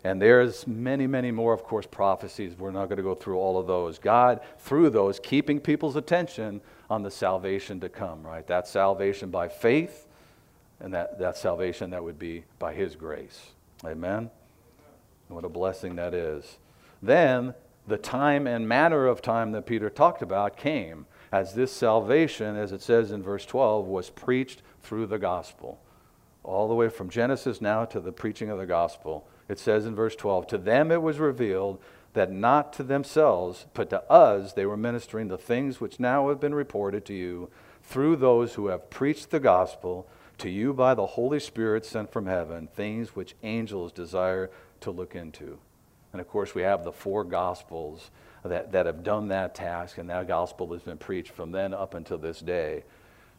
And 0.04 0.20
there's 0.20 0.66
many, 0.66 1.06
many 1.06 1.30
more, 1.30 1.52
of 1.52 1.62
course, 1.62 1.86
prophecies. 1.86 2.58
We're 2.58 2.72
not 2.72 2.86
going 2.86 2.96
to 2.96 3.04
go 3.04 3.14
through 3.14 3.38
all 3.38 3.58
of 3.58 3.68
those. 3.68 3.98
God, 3.98 4.40
through 4.58 4.90
those, 4.90 5.20
keeping 5.20 5.60
people's 5.60 5.94
attention 5.94 6.60
on 6.90 7.02
the 7.02 7.10
salvation 7.10 7.78
to 7.80 7.88
come, 7.88 8.22
right? 8.24 8.46
That 8.48 8.66
salvation 8.66 9.30
by 9.30 9.48
faith, 9.48 10.08
and 10.80 10.92
that, 10.94 11.20
that 11.20 11.36
salvation 11.36 11.90
that 11.90 12.02
would 12.02 12.18
be 12.18 12.44
by 12.58 12.74
His 12.74 12.96
grace. 12.96 13.52
Amen. 13.84 14.30
What 15.34 15.44
a 15.44 15.48
blessing 15.48 15.96
that 15.96 16.14
is. 16.14 16.58
Then 17.02 17.54
the 17.86 17.98
time 17.98 18.46
and 18.46 18.68
manner 18.68 19.06
of 19.06 19.22
time 19.22 19.52
that 19.52 19.66
Peter 19.66 19.90
talked 19.90 20.22
about 20.22 20.56
came 20.56 21.06
as 21.32 21.54
this 21.54 21.72
salvation, 21.72 22.56
as 22.56 22.72
it 22.72 22.82
says 22.82 23.10
in 23.10 23.22
verse 23.22 23.46
12, 23.46 23.86
was 23.86 24.10
preached 24.10 24.62
through 24.82 25.06
the 25.06 25.18
gospel. 25.18 25.80
All 26.44 26.68
the 26.68 26.74
way 26.74 26.88
from 26.88 27.08
Genesis 27.08 27.60
now 27.60 27.84
to 27.86 28.00
the 28.00 28.12
preaching 28.12 28.50
of 28.50 28.58
the 28.58 28.66
gospel. 28.66 29.26
It 29.48 29.58
says 29.58 29.86
in 29.86 29.94
verse 29.94 30.14
12, 30.14 30.46
To 30.48 30.58
them 30.58 30.90
it 30.90 31.02
was 31.02 31.18
revealed 31.18 31.80
that 32.12 32.30
not 32.30 32.72
to 32.74 32.82
themselves, 32.82 33.66
but 33.74 33.90
to 33.90 34.02
us 34.10 34.52
they 34.52 34.66
were 34.66 34.76
ministering 34.76 35.28
the 35.28 35.38
things 35.38 35.80
which 35.80 35.98
now 35.98 36.28
have 36.28 36.40
been 36.40 36.54
reported 36.54 37.04
to 37.06 37.14
you 37.14 37.50
through 37.82 38.16
those 38.16 38.54
who 38.54 38.66
have 38.66 38.90
preached 38.90 39.30
the 39.30 39.40
gospel 39.40 40.06
to 40.38 40.50
you 40.50 40.72
by 40.72 40.94
the 40.94 41.06
Holy 41.06 41.40
Spirit 41.40 41.84
sent 41.84 42.12
from 42.12 42.26
heaven, 42.26 42.68
things 42.74 43.16
which 43.16 43.34
angels 43.42 43.92
desire 43.92 44.50
to 44.82 44.90
look 44.90 45.14
into. 45.14 45.58
And 46.12 46.20
of 46.20 46.28
course, 46.28 46.54
we 46.54 46.62
have 46.62 46.84
the 46.84 46.92
four 46.92 47.24
gospels 47.24 48.10
that, 48.44 48.72
that 48.72 48.86
have 48.86 49.02
done 49.02 49.28
that 49.28 49.54
task, 49.54 49.98
and 49.98 50.10
that 50.10 50.28
gospel 50.28 50.72
has 50.72 50.82
been 50.82 50.98
preached 50.98 51.32
from 51.32 51.52
then 51.52 51.72
up 51.72 51.94
until 51.94 52.18
this 52.18 52.40
day. 52.40 52.84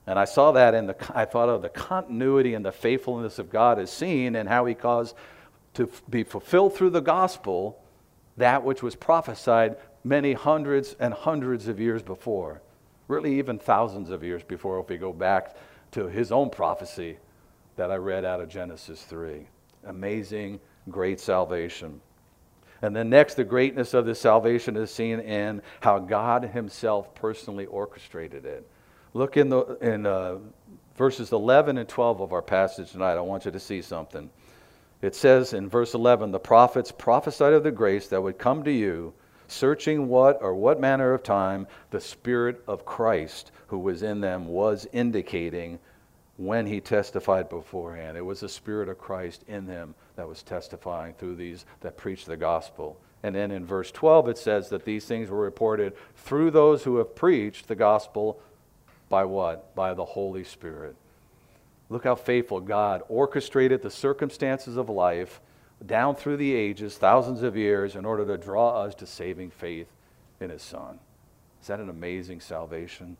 And 0.07 0.19
I 0.19 0.25
saw 0.25 0.51
that 0.53 0.73
in 0.73 0.87
the, 0.87 0.95
I 1.15 1.25
thought 1.25 1.49
of 1.49 1.61
the 1.61 1.69
continuity 1.69 2.53
and 2.53 2.65
the 2.65 2.71
faithfulness 2.71 3.39
of 3.39 3.49
God 3.49 3.79
is 3.79 3.89
seen 3.89 4.35
and 4.35 4.49
how 4.49 4.65
he 4.65 4.73
caused 4.73 5.15
to 5.75 5.89
be 6.09 6.23
fulfilled 6.23 6.75
through 6.75 6.91
the 6.91 7.01
gospel 7.01 7.79
that 8.37 8.63
which 8.63 8.83
was 8.83 8.95
prophesied 8.95 9.77
many 10.03 10.33
hundreds 10.33 10.95
and 10.99 11.13
hundreds 11.13 11.67
of 11.67 11.79
years 11.79 12.01
before. 12.01 12.61
Really, 13.07 13.37
even 13.37 13.59
thousands 13.59 14.09
of 14.09 14.23
years 14.23 14.43
before, 14.43 14.79
if 14.79 14.89
we 14.89 14.97
go 14.97 15.13
back 15.13 15.55
to 15.91 16.07
his 16.07 16.31
own 16.31 16.49
prophecy 16.49 17.17
that 17.75 17.91
I 17.91 17.95
read 17.95 18.25
out 18.25 18.41
of 18.41 18.49
Genesis 18.49 19.03
3. 19.03 19.47
Amazing 19.85 20.59
great 20.89 21.19
salvation. 21.19 22.01
And 22.81 22.93
then 22.93 23.09
next, 23.09 23.35
the 23.35 23.45
greatness 23.45 23.93
of 23.93 24.05
this 24.05 24.19
salvation 24.19 24.75
is 24.75 24.91
seen 24.91 25.21
in 25.21 25.61
how 25.79 25.99
God 25.99 26.43
Himself 26.43 27.15
personally 27.15 27.65
orchestrated 27.65 28.45
it. 28.45 28.67
Look 29.13 29.37
in, 29.37 29.47
the, 29.47 29.77
in 29.79 30.05
uh, 30.05 30.39
verses 30.97 31.31
11 31.31 31.77
and 31.77 31.87
12 31.87 32.19
of 32.19 32.33
our 32.33 32.41
passage 32.41 32.91
tonight. 32.91 33.13
I 33.13 33.21
want 33.21 33.45
you 33.45 33.51
to 33.51 33.59
see 33.59 33.81
something. 33.81 34.29
It 35.01 35.15
says 35.15 35.53
in 35.53 35.69
verse 35.69 35.93
11, 35.93 36.31
the 36.31 36.39
prophets 36.39 36.91
prophesied 36.91 37.53
of 37.53 37.63
the 37.63 37.71
grace 37.71 38.07
that 38.07 38.21
would 38.21 38.37
come 38.37 38.63
to 38.63 38.71
you, 38.71 39.13
searching 39.47 40.07
what 40.07 40.39
or 40.41 40.53
what 40.55 40.79
manner 40.79 41.13
of 41.13 41.23
time 41.23 41.67
the 41.91 42.01
Spirit 42.01 42.63
of 42.67 42.85
Christ 42.85 43.51
who 43.67 43.79
was 43.79 44.03
in 44.03 44.19
them 44.19 44.47
was 44.47 44.87
indicating 44.91 45.79
when 46.37 46.65
he 46.65 46.81
testified 46.81 47.49
beforehand. 47.49 48.17
It 48.17 48.25
was 48.25 48.41
the 48.41 48.49
Spirit 48.49 48.89
of 48.89 48.97
Christ 48.97 49.43
in 49.47 49.65
them 49.65 49.95
that 50.15 50.27
was 50.27 50.43
testifying 50.43 51.13
through 51.13 51.35
these 51.35 51.65
that 51.81 51.97
preached 51.97 52.27
the 52.27 52.37
gospel. 52.37 52.99
And 53.23 53.33
then 53.33 53.51
in 53.51 53.65
verse 53.65 53.91
12, 53.91 54.29
it 54.29 54.37
says 54.37 54.69
that 54.69 54.85
these 54.85 55.05
things 55.05 55.29
were 55.29 55.39
reported 55.39 55.93
through 56.15 56.51
those 56.51 56.83
who 56.83 56.97
have 56.97 57.15
preached 57.15 57.67
the 57.67 57.75
gospel 57.75 58.39
by 59.09 59.23
what? 59.23 59.73
By 59.75 59.93
the 59.93 60.05
Holy 60.05 60.43
Spirit. 60.43 60.95
Look 61.89 62.03
how 62.03 62.15
faithful 62.15 62.59
God 62.59 63.03
orchestrated 63.07 63.81
the 63.81 63.91
circumstances 63.91 64.77
of 64.77 64.89
life 64.89 65.41
down 65.85 66.15
through 66.15 66.37
the 66.37 66.53
ages, 66.53 66.97
thousands 66.97 67.43
of 67.43 67.57
years, 67.57 67.95
in 67.95 68.05
order 68.05 68.25
to 68.25 68.37
draw 68.37 68.81
us 68.81 68.95
to 68.95 69.05
saving 69.05 69.51
faith 69.51 69.87
in 70.39 70.49
His 70.49 70.61
Son. 70.61 70.99
Is 71.61 71.67
that 71.67 71.79
an 71.79 71.89
amazing 71.89 72.39
salvation? 72.39 73.17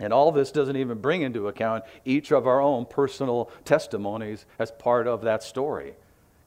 And 0.00 0.12
all 0.12 0.30
this 0.30 0.52
doesn't 0.52 0.76
even 0.76 0.98
bring 0.98 1.22
into 1.22 1.48
account 1.48 1.84
each 2.04 2.32
of 2.32 2.46
our 2.46 2.60
own 2.60 2.86
personal 2.86 3.50
testimonies 3.64 4.46
as 4.58 4.70
part 4.70 5.06
of 5.06 5.22
that 5.22 5.42
story. 5.42 5.94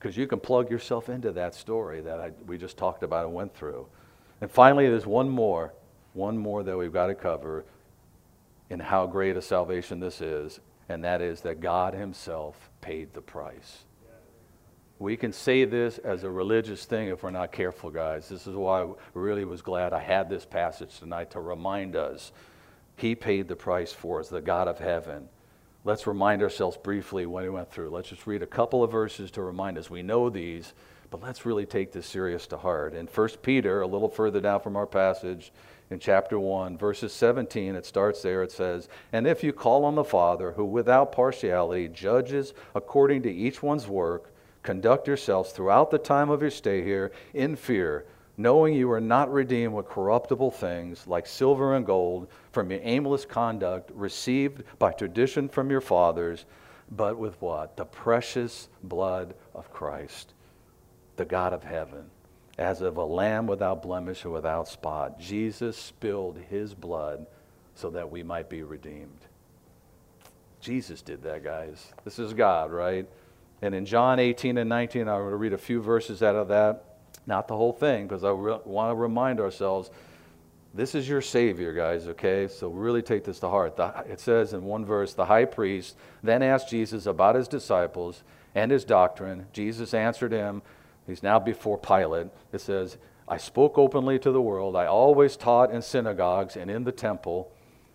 Because 0.01 0.17
you 0.17 0.25
can 0.25 0.39
plug 0.39 0.71
yourself 0.71 1.09
into 1.09 1.31
that 1.33 1.53
story 1.53 2.01
that 2.01 2.19
I, 2.19 2.31
we 2.47 2.57
just 2.57 2.75
talked 2.75 3.03
about 3.03 3.25
and 3.25 3.35
went 3.35 3.53
through. 3.53 3.85
And 4.41 4.49
finally, 4.49 4.89
there's 4.89 5.05
one 5.05 5.29
more, 5.29 5.73
one 6.13 6.39
more 6.39 6.63
that 6.63 6.75
we've 6.75 6.91
got 6.91 7.07
to 7.07 7.15
cover 7.15 7.65
in 8.71 8.79
how 8.79 9.05
great 9.05 9.37
a 9.37 9.43
salvation 9.43 9.99
this 9.99 10.19
is, 10.19 10.59
and 10.89 11.03
that 11.03 11.21
is 11.21 11.41
that 11.41 11.59
God 11.59 11.93
Himself 11.93 12.71
paid 12.81 13.13
the 13.13 13.21
price. 13.21 13.83
We 14.97 15.17
can 15.17 15.33
say 15.33 15.65
this 15.65 15.99
as 15.99 16.23
a 16.23 16.31
religious 16.31 16.85
thing 16.85 17.09
if 17.09 17.21
we're 17.21 17.29
not 17.29 17.51
careful, 17.51 17.91
guys. 17.91 18.27
This 18.27 18.47
is 18.47 18.55
why 18.55 18.81
I 18.81 18.87
really 19.13 19.45
was 19.45 19.61
glad 19.61 19.93
I 19.93 20.01
had 20.01 20.29
this 20.29 20.45
passage 20.45 20.97
tonight 20.97 21.31
to 21.31 21.39
remind 21.39 21.95
us 21.95 22.31
he 22.95 23.13
paid 23.13 23.47
the 23.47 23.55
price 23.55 23.93
for 23.93 24.19
us, 24.19 24.29
the 24.29 24.41
God 24.41 24.67
of 24.67 24.79
heaven. 24.79 25.29
Let's 25.83 26.05
remind 26.05 26.43
ourselves 26.43 26.77
briefly 26.77 27.25
what 27.25 27.43
he 27.43 27.49
went 27.49 27.71
through. 27.71 27.89
Let's 27.89 28.09
just 28.09 28.27
read 28.27 28.43
a 28.43 28.47
couple 28.47 28.83
of 28.83 28.91
verses 28.91 29.31
to 29.31 29.41
remind 29.41 29.79
us. 29.79 29.89
We 29.89 30.03
know 30.03 30.29
these, 30.29 30.73
but 31.09 31.23
let's 31.23 31.43
really 31.43 31.65
take 31.65 31.91
this 31.91 32.05
serious 32.05 32.45
to 32.47 32.57
heart. 32.57 32.93
In 32.93 33.07
1 33.07 33.29
Peter, 33.41 33.81
a 33.81 33.87
little 33.87 34.07
further 34.07 34.39
down 34.39 34.59
from 34.59 34.75
our 34.75 34.85
passage, 34.85 35.51
in 35.89 35.99
chapter 35.99 36.39
1, 36.39 36.77
verses 36.77 37.11
17, 37.13 37.75
it 37.75 37.85
starts 37.85 38.21
there. 38.21 38.43
It 38.43 38.51
says, 38.51 38.89
And 39.11 39.25
if 39.25 39.43
you 39.43 39.51
call 39.51 39.83
on 39.83 39.95
the 39.95 40.03
Father, 40.03 40.51
who 40.51 40.65
without 40.65 41.11
partiality 41.11 41.87
judges 41.87 42.53
according 42.75 43.23
to 43.23 43.31
each 43.31 43.63
one's 43.63 43.87
work, 43.87 44.31
conduct 44.61 45.07
yourselves 45.07 45.51
throughout 45.51 45.89
the 45.89 45.97
time 45.97 46.29
of 46.29 46.41
your 46.41 46.51
stay 46.51 46.83
here 46.83 47.11
in 47.33 47.55
fear 47.55 48.05
knowing 48.41 48.73
you 48.73 48.91
are 48.91 49.01
not 49.01 49.31
redeemed 49.31 49.73
with 49.73 49.87
corruptible 49.87 50.51
things 50.51 51.05
like 51.07 51.25
silver 51.25 51.75
and 51.75 51.85
gold 51.85 52.27
from 52.51 52.71
your 52.71 52.79
aimless 52.83 53.25
conduct 53.25 53.91
received 53.93 54.63
by 54.79 54.91
tradition 54.91 55.47
from 55.47 55.69
your 55.69 55.81
fathers, 55.81 56.45
but 56.91 57.17
with 57.17 57.41
what? 57.41 57.77
The 57.77 57.85
precious 57.85 58.69
blood 58.83 59.33
of 59.53 59.71
Christ, 59.71 60.33
the 61.15 61.25
God 61.25 61.53
of 61.53 61.63
heaven, 61.63 62.09
as 62.57 62.81
of 62.81 62.97
a 62.97 63.05
lamb 63.05 63.47
without 63.47 63.81
blemish 63.81 64.25
or 64.25 64.29
without 64.29 64.67
spot. 64.67 65.19
Jesus 65.19 65.77
spilled 65.77 66.37
his 66.49 66.73
blood 66.73 67.25
so 67.75 67.89
that 67.91 68.11
we 68.11 68.23
might 68.23 68.49
be 68.49 68.63
redeemed. 68.63 69.19
Jesus 70.59 71.01
did 71.01 71.23
that, 71.23 71.43
guys. 71.43 71.91
This 72.03 72.19
is 72.19 72.33
God, 72.33 72.71
right? 72.71 73.07
And 73.61 73.73
in 73.73 73.85
John 73.85 74.19
18 74.19 74.57
and 74.57 74.69
19, 74.69 75.01
I'm 75.01 75.19
going 75.19 75.29
to 75.29 75.35
read 75.35 75.53
a 75.53 75.57
few 75.57 75.81
verses 75.81 76.21
out 76.21 76.35
of 76.35 76.49
that. 76.49 76.90
Not 77.31 77.47
the 77.47 77.55
whole 77.55 77.71
thing, 77.71 78.07
because 78.07 78.25
I 78.25 78.31
re- 78.31 78.59
want 78.65 78.91
to 78.91 78.95
remind 78.95 79.39
ourselves 79.39 79.89
this 80.73 80.95
is 80.95 81.07
your 81.07 81.21
Savior, 81.21 81.71
guys, 81.71 82.09
okay? 82.09 82.49
So 82.49 82.67
really 82.67 83.01
take 83.01 83.23
this 83.23 83.39
to 83.39 83.47
heart. 83.47 83.77
The, 83.77 84.03
it 84.05 84.19
says 84.19 84.51
in 84.51 84.65
one 84.65 84.83
verse 84.83 85.13
the 85.13 85.23
high 85.23 85.45
priest 85.45 85.95
then 86.21 86.43
asked 86.43 86.69
Jesus 86.69 87.05
about 87.05 87.35
his 87.35 87.47
disciples 87.47 88.23
and 88.53 88.69
his 88.69 88.83
doctrine. 88.83 89.45
Jesus 89.53 89.93
answered 89.93 90.33
him. 90.33 90.61
He's 91.07 91.23
now 91.23 91.39
before 91.39 91.77
Pilate. 91.77 92.27
It 92.51 92.59
says, 92.59 92.97
I 93.29 93.37
spoke 93.37 93.77
openly 93.77 94.19
to 94.19 94.31
the 94.33 94.41
world. 94.41 94.75
I 94.75 94.87
always 94.87 95.37
taught 95.37 95.71
in 95.71 95.81
synagogues 95.81 96.57
and 96.57 96.69
in 96.69 96.83
the 96.83 96.91
temple 96.91 97.49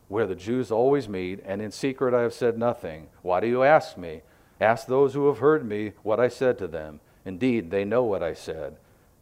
where 0.09 0.26
the 0.26 0.35
Jews 0.35 0.71
always 0.71 1.11
meet, 1.11 1.40
and 1.45 1.61
in 1.61 1.73
secret 1.73 2.14
I 2.14 2.23
have 2.23 2.33
said 2.33 2.57
nothing. 2.57 3.09
Why 3.21 3.40
do 3.40 3.49
you 3.49 3.64
ask 3.64 3.99
me? 3.99 4.23
Ask 4.62 4.87
those 4.87 5.12
who 5.12 5.26
have 5.26 5.40
heard 5.40 5.69
me 5.69 5.93
what 6.02 6.21
I 6.21 6.28
said 6.28 6.57
to 6.57 6.66
them. 6.66 7.00
Indeed, 7.26 7.71
they 7.71 7.85
know 7.85 8.02
what 8.02 8.23
I 8.23 8.33
said. 8.33 8.76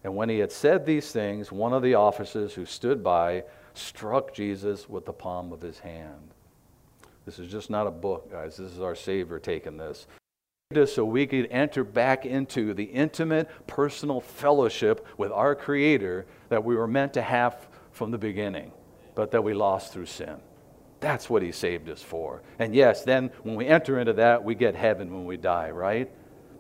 And 0.05 0.15
when 0.15 0.29
he 0.29 0.39
had 0.39 0.53
said 0.53 0.85
these 0.85 1.11
things, 1.11 1.51
one 1.51 1.73
of 1.73 1.83
the 1.83 1.95
officers 1.95 2.53
who 2.53 2.67
stood 2.67 3.03
by 3.03 3.45
struck 3.73 4.33
Jesus 4.33 4.89
with 4.89 5.07
the 5.07 5.13
palm 5.13 5.53
of 5.53 5.63
his 5.63 5.79
hand. 5.81 6.35
This 7.25 7.39
is 7.39 7.51
just 7.51 7.71
not 7.71 7.87
a 7.87 7.91
book, 7.91 8.31
guys. 8.31 8.59
This 8.59 8.73
is 8.73 8.81
our 8.81 8.95
Savior 8.95 9.39
taking 9.39 9.79
this. 9.79 10.07
so 10.87 11.05
we 11.05 11.27
could 11.27 11.49
enter 11.51 11.85
back 11.85 12.27
into 12.27 12.75
the 12.75 12.85
intimate 12.85 13.49
personal 13.67 14.21
fellowship 14.21 15.07
with 15.17 15.33
our 15.33 15.55
Creator 15.55 16.27
that 16.51 16.63
we 16.63 16.77
were 16.77 16.87
meant 16.87 17.15
to 17.15 17.23
have 17.23 17.67
from 17.93 18.11
the 18.11 18.19
beginning, 18.19 18.73
but 19.15 19.31
that 19.31 19.43
we 19.43 19.55
lost 19.55 19.93
through 19.93 20.07
sin. 20.07 20.37
That's 21.01 21.31
what 21.31 21.43
He 21.43 21.53
saved 21.53 21.89
us 21.89 22.03
for. 22.03 22.43
And 22.59 22.75
yes, 22.75 23.05
then 23.05 23.31
when 23.43 23.55
we 23.57 23.67
enter 23.67 23.99
into 23.99 24.15
that, 24.15 24.45
we 24.45 24.55
get 24.55 24.75
heaven 24.75 25.13
when 25.13 25.25
we 25.25 25.37
die, 25.37 25.71
right? 25.71 26.11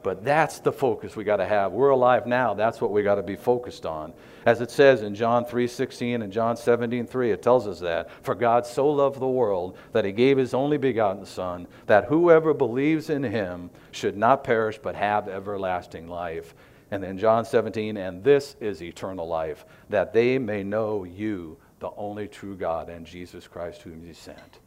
But 0.04 0.22
that's 0.22 0.58
the 0.58 0.70
focus 0.70 1.16
we 1.16 1.24
got 1.24 1.38
to 1.38 1.46
have. 1.46 1.72
We're 1.72 1.88
alive 1.88 2.26
now. 2.26 2.52
That's 2.52 2.78
what 2.78 2.92
we 2.92 3.02
got 3.02 3.14
to 3.14 3.22
be 3.22 3.36
focused 3.36 3.86
on. 3.86 4.12
As 4.44 4.60
it 4.60 4.70
says 4.70 5.02
in 5.02 5.14
John 5.14 5.46
3:16 5.46 6.22
and 6.22 6.30
John 6.30 6.56
17:3, 6.56 7.32
it 7.32 7.42
tells 7.42 7.66
us 7.66 7.80
that 7.80 8.10
for 8.22 8.34
God 8.34 8.66
so 8.66 8.86
loved 8.86 9.18
the 9.18 9.26
world 9.26 9.78
that 9.92 10.04
he 10.04 10.12
gave 10.12 10.36
his 10.36 10.52
only 10.52 10.76
begotten 10.76 11.24
son 11.24 11.66
that 11.86 12.04
whoever 12.04 12.52
believes 12.52 13.08
in 13.08 13.22
him 13.22 13.70
should 13.92 14.14
not 14.14 14.44
perish 14.44 14.78
but 14.78 14.94
have 14.94 15.26
everlasting 15.26 16.06
life. 16.06 16.54
And 16.90 17.02
then 17.02 17.16
John 17.16 17.46
17, 17.46 17.96
and 17.96 18.22
this 18.22 18.56
is 18.60 18.82
eternal 18.82 19.26
life, 19.26 19.64
that 19.88 20.12
they 20.12 20.38
may 20.38 20.62
know 20.62 21.04
you, 21.04 21.56
the 21.78 21.90
only 21.96 22.28
true 22.28 22.56
God, 22.56 22.90
and 22.90 23.06
Jesus 23.06 23.48
Christ 23.48 23.80
whom 23.80 24.04
you 24.06 24.12
sent 24.12 24.60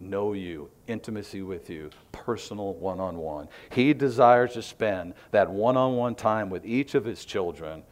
know 0.00 0.32
you, 0.32 0.70
intimacy 0.86 1.42
with 1.42 1.70
you, 1.70 1.90
personal 2.12 2.74
one 2.74 3.00
on 3.00 3.16
one. 3.18 3.48
He 3.70 3.92
desires 3.94 4.54
to 4.54 4.62
spend 4.62 5.14
that 5.30 5.50
one 5.50 5.76
on 5.76 5.96
one 5.96 6.14
time 6.14 6.50
with 6.50 6.64
each 6.64 6.94
of 6.94 7.04
his 7.04 7.24
children. 7.24 7.82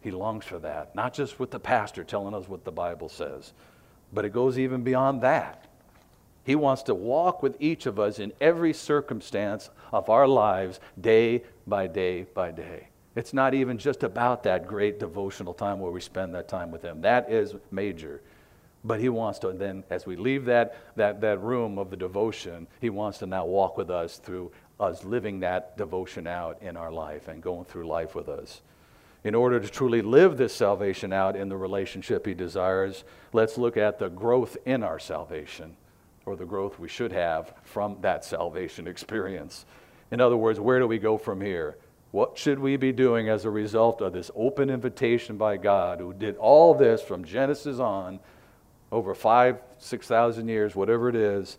He 0.00 0.10
longs 0.10 0.44
for 0.44 0.58
that, 0.60 0.94
not 0.94 1.14
just 1.14 1.38
with 1.38 1.50
the 1.50 1.60
pastor 1.60 2.04
telling 2.04 2.34
us 2.34 2.48
what 2.48 2.64
the 2.64 2.72
Bible 2.72 3.08
says, 3.08 3.52
but 4.12 4.24
it 4.24 4.32
goes 4.32 4.58
even 4.58 4.82
beyond 4.82 5.22
that. 5.22 5.66
He 6.44 6.54
wants 6.56 6.82
to 6.84 6.94
walk 6.94 7.42
with 7.42 7.56
each 7.60 7.86
of 7.86 8.00
us 8.00 8.18
in 8.18 8.32
every 8.40 8.72
circumstance 8.72 9.70
of 9.92 10.10
our 10.10 10.26
lives, 10.26 10.80
day 11.00 11.44
by 11.66 11.86
day 11.86 12.24
by 12.34 12.50
day. 12.50 12.88
It's 13.14 13.32
not 13.32 13.54
even 13.54 13.78
just 13.78 14.02
about 14.02 14.42
that 14.44 14.66
great 14.66 14.98
devotional 14.98 15.54
time 15.54 15.78
where 15.78 15.92
we 15.92 16.00
spend 16.00 16.34
that 16.34 16.48
time 16.48 16.70
with 16.70 16.82
Him. 16.82 17.02
That 17.02 17.30
is 17.30 17.54
major. 17.70 18.22
But 18.84 19.00
he 19.00 19.08
wants 19.08 19.38
to 19.40 19.52
then, 19.52 19.84
as 19.90 20.06
we 20.06 20.16
leave 20.16 20.46
that, 20.46 20.76
that, 20.96 21.20
that 21.20 21.40
room 21.40 21.78
of 21.78 21.90
the 21.90 21.96
devotion, 21.96 22.66
he 22.80 22.90
wants 22.90 23.18
to 23.18 23.26
now 23.26 23.44
walk 23.44 23.76
with 23.76 23.90
us 23.90 24.18
through 24.18 24.50
us 24.80 25.04
living 25.04 25.40
that 25.40 25.76
devotion 25.76 26.26
out 26.26 26.60
in 26.60 26.76
our 26.76 26.90
life 26.90 27.28
and 27.28 27.42
going 27.42 27.64
through 27.64 27.86
life 27.86 28.14
with 28.14 28.28
us. 28.28 28.60
In 29.24 29.36
order 29.36 29.60
to 29.60 29.68
truly 29.68 30.02
live 30.02 30.36
this 30.36 30.52
salvation 30.52 31.12
out 31.12 31.36
in 31.36 31.48
the 31.48 31.56
relationship 31.56 32.26
he 32.26 32.34
desires, 32.34 33.04
let's 33.32 33.56
look 33.56 33.76
at 33.76 34.00
the 34.00 34.08
growth 34.08 34.56
in 34.66 34.82
our 34.82 34.98
salvation, 34.98 35.76
or 36.26 36.34
the 36.34 36.44
growth 36.44 36.80
we 36.80 36.88
should 36.88 37.12
have 37.12 37.54
from 37.62 37.98
that 38.00 38.24
salvation 38.24 38.88
experience. 38.88 39.64
In 40.10 40.20
other 40.20 40.36
words, 40.36 40.58
where 40.58 40.80
do 40.80 40.88
we 40.88 40.98
go 40.98 41.16
from 41.18 41.40
here? 41.40 41.76
What 42.10 42.36
should 42.36 42.58
we 42.58 42.76
be 42.76 42.90
doing 42.90 43.28
as 43.28 43.44
a 43.44 43.50
result 43.50 44.02
of 44.02 44.12
this 44.12 44.30
open 44.34 44.70
invitation 44.70 45.36
by 45.36 45.56
God, 45.56 46.00
who 46.00 46.12
did 46.12 46.36
all 46.36 46.74
this 46.74 47.00
from 47.00 47.24
Genesis 47.24 47.78
on 47.78 48.18
over 48.92 49.14
five, 49.14 49.60
6,000 49.78 50.46
years, 50.46 50.76
whatever 50.76 51.08
it 51.08 51.16
is, 51.16 51.58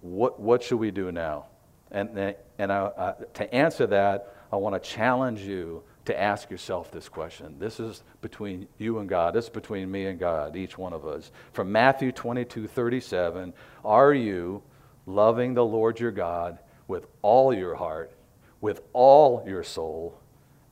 what, 0.00 0.40
what 0.40 0.62
should 0.62 0.78
we 0.78 0.90
do 0.90 1.12
now? 1.12 1.44
And, 1.90 2.34
and 2.58 2.72
I, 2.72 2.90
I, 2.98 3.14
to 3.34 3.54
answer 3.54 3.86
that, 3.88 4.34
I 4.50 4.56
want 4.56 4.82
to 4.82 4.90
challenge 4.90 5.42
you 5.42 5.84
to 6.06 6.20
ask 6.20 6.50
yourself 6.50 6.90
this 6.90 7.08
question. 7.08 7.58
This 7.58 7.78
is 7.78 8.02
between 8.20 8.66
you 8.78 8.98
and 8.98 9.08
God. 9.08 9.34
This 9.34 9.44
is 9.44 9.50
between 9.50 9.90
me 9.90 10.06
and 10.06 10.18
God, 10.18 10.56
each 10.56 10.76
one 10.76 10.92
of 10.92 11.06
us. 11.06 11.30
From 11.52 11.70
Matthew 11.70 12.12
22 12.12 12.66
37, 12.66 13.52
are 13.84 14.12
you 14.12 14.62
loving 15.06 15.54
the 15.54 15.64
Lord 15.64 16.00
your 16.00 16.10
God 16.10 16.58
with 16.88 17.06
all 17.22 17.54
your 17.54 17.74
heart, 17.74 18.12
with 18.60 18.80
all 18.92 19.44
your 19.46 19.62
soul, 19.62 20.18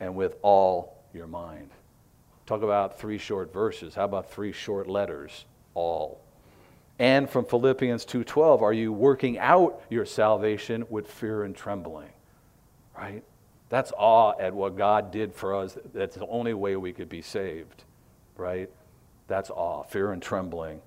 and 0.01 0.15
with 0.17 0.37
all 0.43 1.03
your 1.13 1.27
mind? 1.27 1.71
Talk 2.47 2.63
about 2.63 2.99
three 2.99 3.19
short 3.19 3.53
verses. 3.53 3.95
How 3.95 4.05
about 4.05 4.31
three 4.31 4.53
short 4.53 4.89
letters? 4.89 5.47
All. 5.75 6.21
And 6.99 7.29
from 7.29 7.45
Philippians 7.45 8.05
2:12, 8.05 8.63
are 8.63 8.73
you 8.73 8.93
working 8.93 9.39
out 9.39 9.83
your 9.91 10.05
salvation 10.05 10.87
with 10.89 11.09
fear 11.09 11.43
and 11.43 11.55
trembling? 11.57 12.11
Right? 12.97 13.25
That's 13.69 13.93
awe 13.97 14.35
at 14.39 14.55
what 14.55 14.77
God 14.77 15.11
did 15.11 15.35
for 15.35 15.55
us. 15.55 15.79
That's 15.93 16.17
the 16.17 16.27
only 16.27 16.55
way 16.55 16.77
we 16.77 16.93
could 16.93 17.09
be 17.09 17.23
saved. 17.23 17.85
Right? 18.37 18.71
That's 19.27 19.51
awe, 19.51 19.83
fear 19.85 20.13
and 20.13 20.23
trembling. 20.23 20.83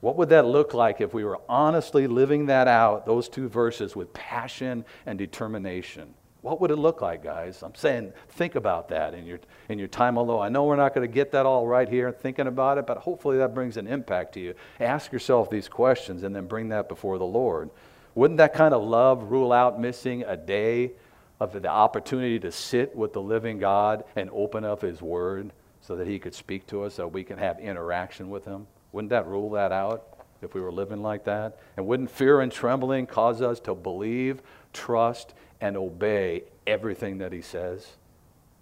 What 0.00 0.16
would 0.16 0.28
that 0.30 0.44
look 0.44 0.74
like 0.74 1.00
if 1.00 1.14
we 1.14 1.24
were 1.24 1.40
honestly 1.48 2.06
living 2.06 2.46
that 2.46 2.68
out, 2.68 3.06
those 3.06 3.28
two 3.28 3.48
verses, 3.48 3.94
with 3.96 4.12
passion 4.12 4.84
and 5.06 5.18
determination? 5.18 6.14
What 6.44 6.60
would 6.60 6.70
it 6.70 6.76
look 6.76 7.00
like, 7.00 7.24
guys? 7.24 7.62
I'm 7.62 7.74
saying, 7.74 8.12
think 8.28 8.54
about 8.54 8.90
that 8.90 9.14
in 9.14 9.24
your, 9.24 9.40
in 9.70 9.78
your 9.78 9.88
time 9.88 10.18
alone. 10.18 10.42
I 10.42 10.50
know 10.50 10.64
we're 10.64 10.76
not 10.76 10.94
going 10.94 11.08
to 11.08 11.12
get 11.12 11.32
that 11.32 11.46
all 11.46 11.66
right 11.66 11.88
here 11.88 12.12
thinking 12.12 12.46
about 12.46 12.76
it, 12.76 12.86
but 12.86 12.98
hopefully 12.98 13.38
that 13.38 13.54
brings 13.54 13.78
an 13.78 13.86
impact 13.86 14.34
to 14.34 14.40
you. 14.40 14.54
Ask 14.78 15.10
yourself 15.10 15.48
these 15.48 15.70
questions 15.70 16.22
and 16.22 16.36
then 16.36 16.46
bring 16.46 16.68
that 16.68 16.86
before 16.86 17.16
the 17.16 17.24
Lord. 17.24 17.70
Wouldn't 18.14 18.36
that 18.36 18.52
kind 18.52 18.74
of 18.74 18.82
love 18.82 19.30
rule 19.30 19.54
out 19.54 19.80
missing 19.80 20.22
a 20.24 20.36
day 20.36 20.92
of 21.40 21.54
the 21.54 21.66
opportunity 21.66 22.38
to 22.40 22.52
sit 22.52 22.94
with 22.94 23.14
the 23.14 23.22
living 23.22 23.58
God 23.58 24.04
and 24.14 24.28
open 24.30 24.66
up 24.66 24.82
His 24.82 25.00
Word 25.00 25.50
so 25.80 25.96
that 25.96 26.06
He 26.06 26.18
could 26.18 26.34
speak 26.34 26.66
to 26.66 26.82
us, 26.82 26.92
so 26.92 27.08
we 27.08 27.24
can 27.24 27.38
have 27.38 27.58
interaction 27.58 28.28
with 28.28 28.44
Him? 28.44 28.66
Wouldn't 28.92 29.08
that 29.08 29.26
rule 29.26 29.48
that 29.52 29.72
out 29.72 30.18
if 30.42 30.52
we 30.52 30.60
were 30.60 30.70
living 30.70 31.00
like 31.00 31.24
that? 31.24 31.58
And 31.78 31.86
wouldn't 31.86 32.10
fear 32.10 32.42
and 32.42 32.52
trembling 32.52 33.06
cause 33.06 33.40
us 33.40 33.60
to 33.60 33.74
believe, 33.74 34.42
trust, 34.74 35.32
and 35.60 35.76
obey 35.78 36.42
everything 36.66 37.18
that 37.18 37.32
he 37.32 37.40
says? 37.40 37.86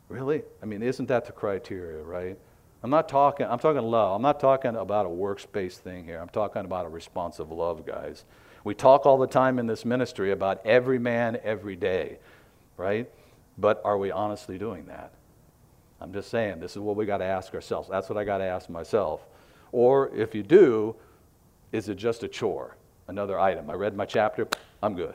Really? 0.08 0.42
I 0.62 0.66
mean, 0.66 0.82
isn't 0.82 1.06
that 1.06 1.24
the 1.24 1.32
criteria, 1.32 2.02
right? 2.02 2.38
I'm 2.84 2.90
not 2.90 3.08
talking, 3.08 3.46
I'm 3.46 3.58
talking 3.58 3.82
love. 3.82 4.16
I'm 4.16 4.22
not 4.22 4.38
talking 4.38 4.76
about 4.76 5.06
a 5.06 5.08
works-based 5.08 5.80
thing 5.80 6.04
here. 6.04 6.20
I'm 6.20 6.28
talking 6.28 6.64
about 6.64 6.86
a 6.86 6.88
responsive 6.88 7.50
love, 7.50 7.86
guys. 7.86 8.24
We 8.64 8.74
talk 8.74 9.06
all 9.06 9.18
the 9.18 9.26
time 9.26 9.58
in 9.58 9.66
this 9.66 9.84
ministry 9.84 10.30
about 10.30 10.64
every 10.64 10.98
man 10.98 11.38
every 11.42 11.76
day, 11.76 12.18
right? 12.76 13.10
But 13.58 13.80
are 13.84 13.98
we 13.98 14.10
honestly 14.10 14.58
doing 14.58 14.86
that? 14.86 15.12
I'm 16.00 16.12
just 16.12 16.30
saying, 16.30 16.60
this 16.60 16.72
is 16.72 16.78
what 16.78 16.96
we 16.96 17.06
got 17.06 17.18
to 17.18 17.24
ask 17.24 17.54
ourselves. 17.54 17.88
That's 17.88 18.08
what 18.08 18.18
I 18.18 18.24
got 18.24 18.38
to 18.38 18.44
ask 18.44 18.68
myself. 18.68 19.24
Or 19.70 20.08
if 20.14 20.34
you 20.34 20.42
do, 20.42 20.96
is 21.70 21.88
it 21.88 21.96
just 21.96 22.22
a 22.22 22.28
chore? 22.28 22.76
Another 23.08 23.38
item. 23.38 23.70
I 23.70 23.74
read 23.74 23.96
my 23.96 24.04
chapter, 24.04 24.48
I'm 24.82 24.94
good. 24.94 25.14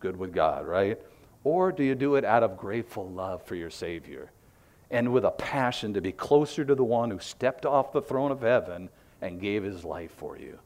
Good 0.00 0.16
with 0.16 0.32
God, 0.32 0.66
right? 0.66 1.00
Or 1.44 1.72
do 1.72 1.84
you 1.84 1.94
do 1.94 2.16
it 2.16 2.24
out 2.24 2.42
of 2.42 2.56
grateful 2.56 3.08
love 3.08 3.42
for 3.42 3.54
your 3.54 3.70
Savior 3.70 4.30
and 4.90 5.12
with 5.12 5.24
a 5.24 5.30
passion 5.30 5.94
to 5.94 6.00
be 6.00 6.12
closer 6.12 6.64
to 6.64 6.74
the 6.74 6.84
one 6.84 7.10
who 7.10 7.18
stepped 7.18 7.64
off 7.64 7.92
the 7.92 8.02
throne 8.02 8.30
of 8.30 8.40
heaven 8.40 8.88
and 9.20 9.40
gave 9.40 9.62
his 9.62 9.84
life 9.84 10.12
for 10.12 10.36
you? 10.36 10.58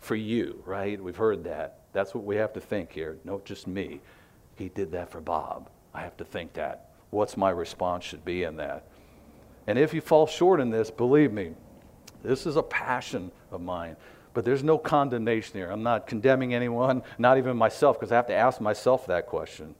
For 0.00 0.16
you, 0.16 0.62
right? 0.66 1.02
We've 1.02 1.16
heard 1.16 1.44
that. 1.44 1.80
That's 1.92 2.14
what 2.14 2.24
we 2.24 2.36
have 2.36 2.52
to 2.54 2.60
think 2.60 2.92
here. 2.92 3.18
No, 3.24 3.40
just 3.44 3.66
me. 3.66 4.00
He 4.56 4.68
did 4.68 4.92
that 4.92 5.10
for 5.10 5.20
Bob. 5.20 5.68
I 5.94 6.02
have 6.02 6.16
to 6.18 6.24
think 6.24 6.54
that. 6.54 6.90
What's 7.10 7.36
my 7.36 7.50
response 7.50 8.04
should 8.04 8.24
be 8.24 8.44
in 8.44 8.56
that? 8.56 8.86
And 9.66 9.78
if 9.78 9.92
you 9.94 10.00
fall 10.00 10.26
short 10.26 10.60
in 10.60 10.70
this, 10.70 10.90
believe 10.90 11.32
me, 11.32 11.52
this 12.22 12.46
is 12.46 12.56
a 12.56 12.62
passion 12.62 13.30
of 13.50 13.60
mine. 13.60 13.96
But 14.34 14.44
there's 14.44 14.62
no 14.62 14.78
condemnation 14.78 15.58
here. 15.58 15.70
I'm 15.70 15.82
not 15.82 16.06
condemning 16.06 16.54
anyone, 16.54 17.02
not 17.18 17.38
even 17.38 17.56
myself, 17.56 17.98
because 17.98 18.12
I 18.12 18.16
have 18.16 18.28
to 18.28 18.34
ask 18.34 18.60
myself 18.60 19.06
that 19.06 19.26
question 19.26 19.74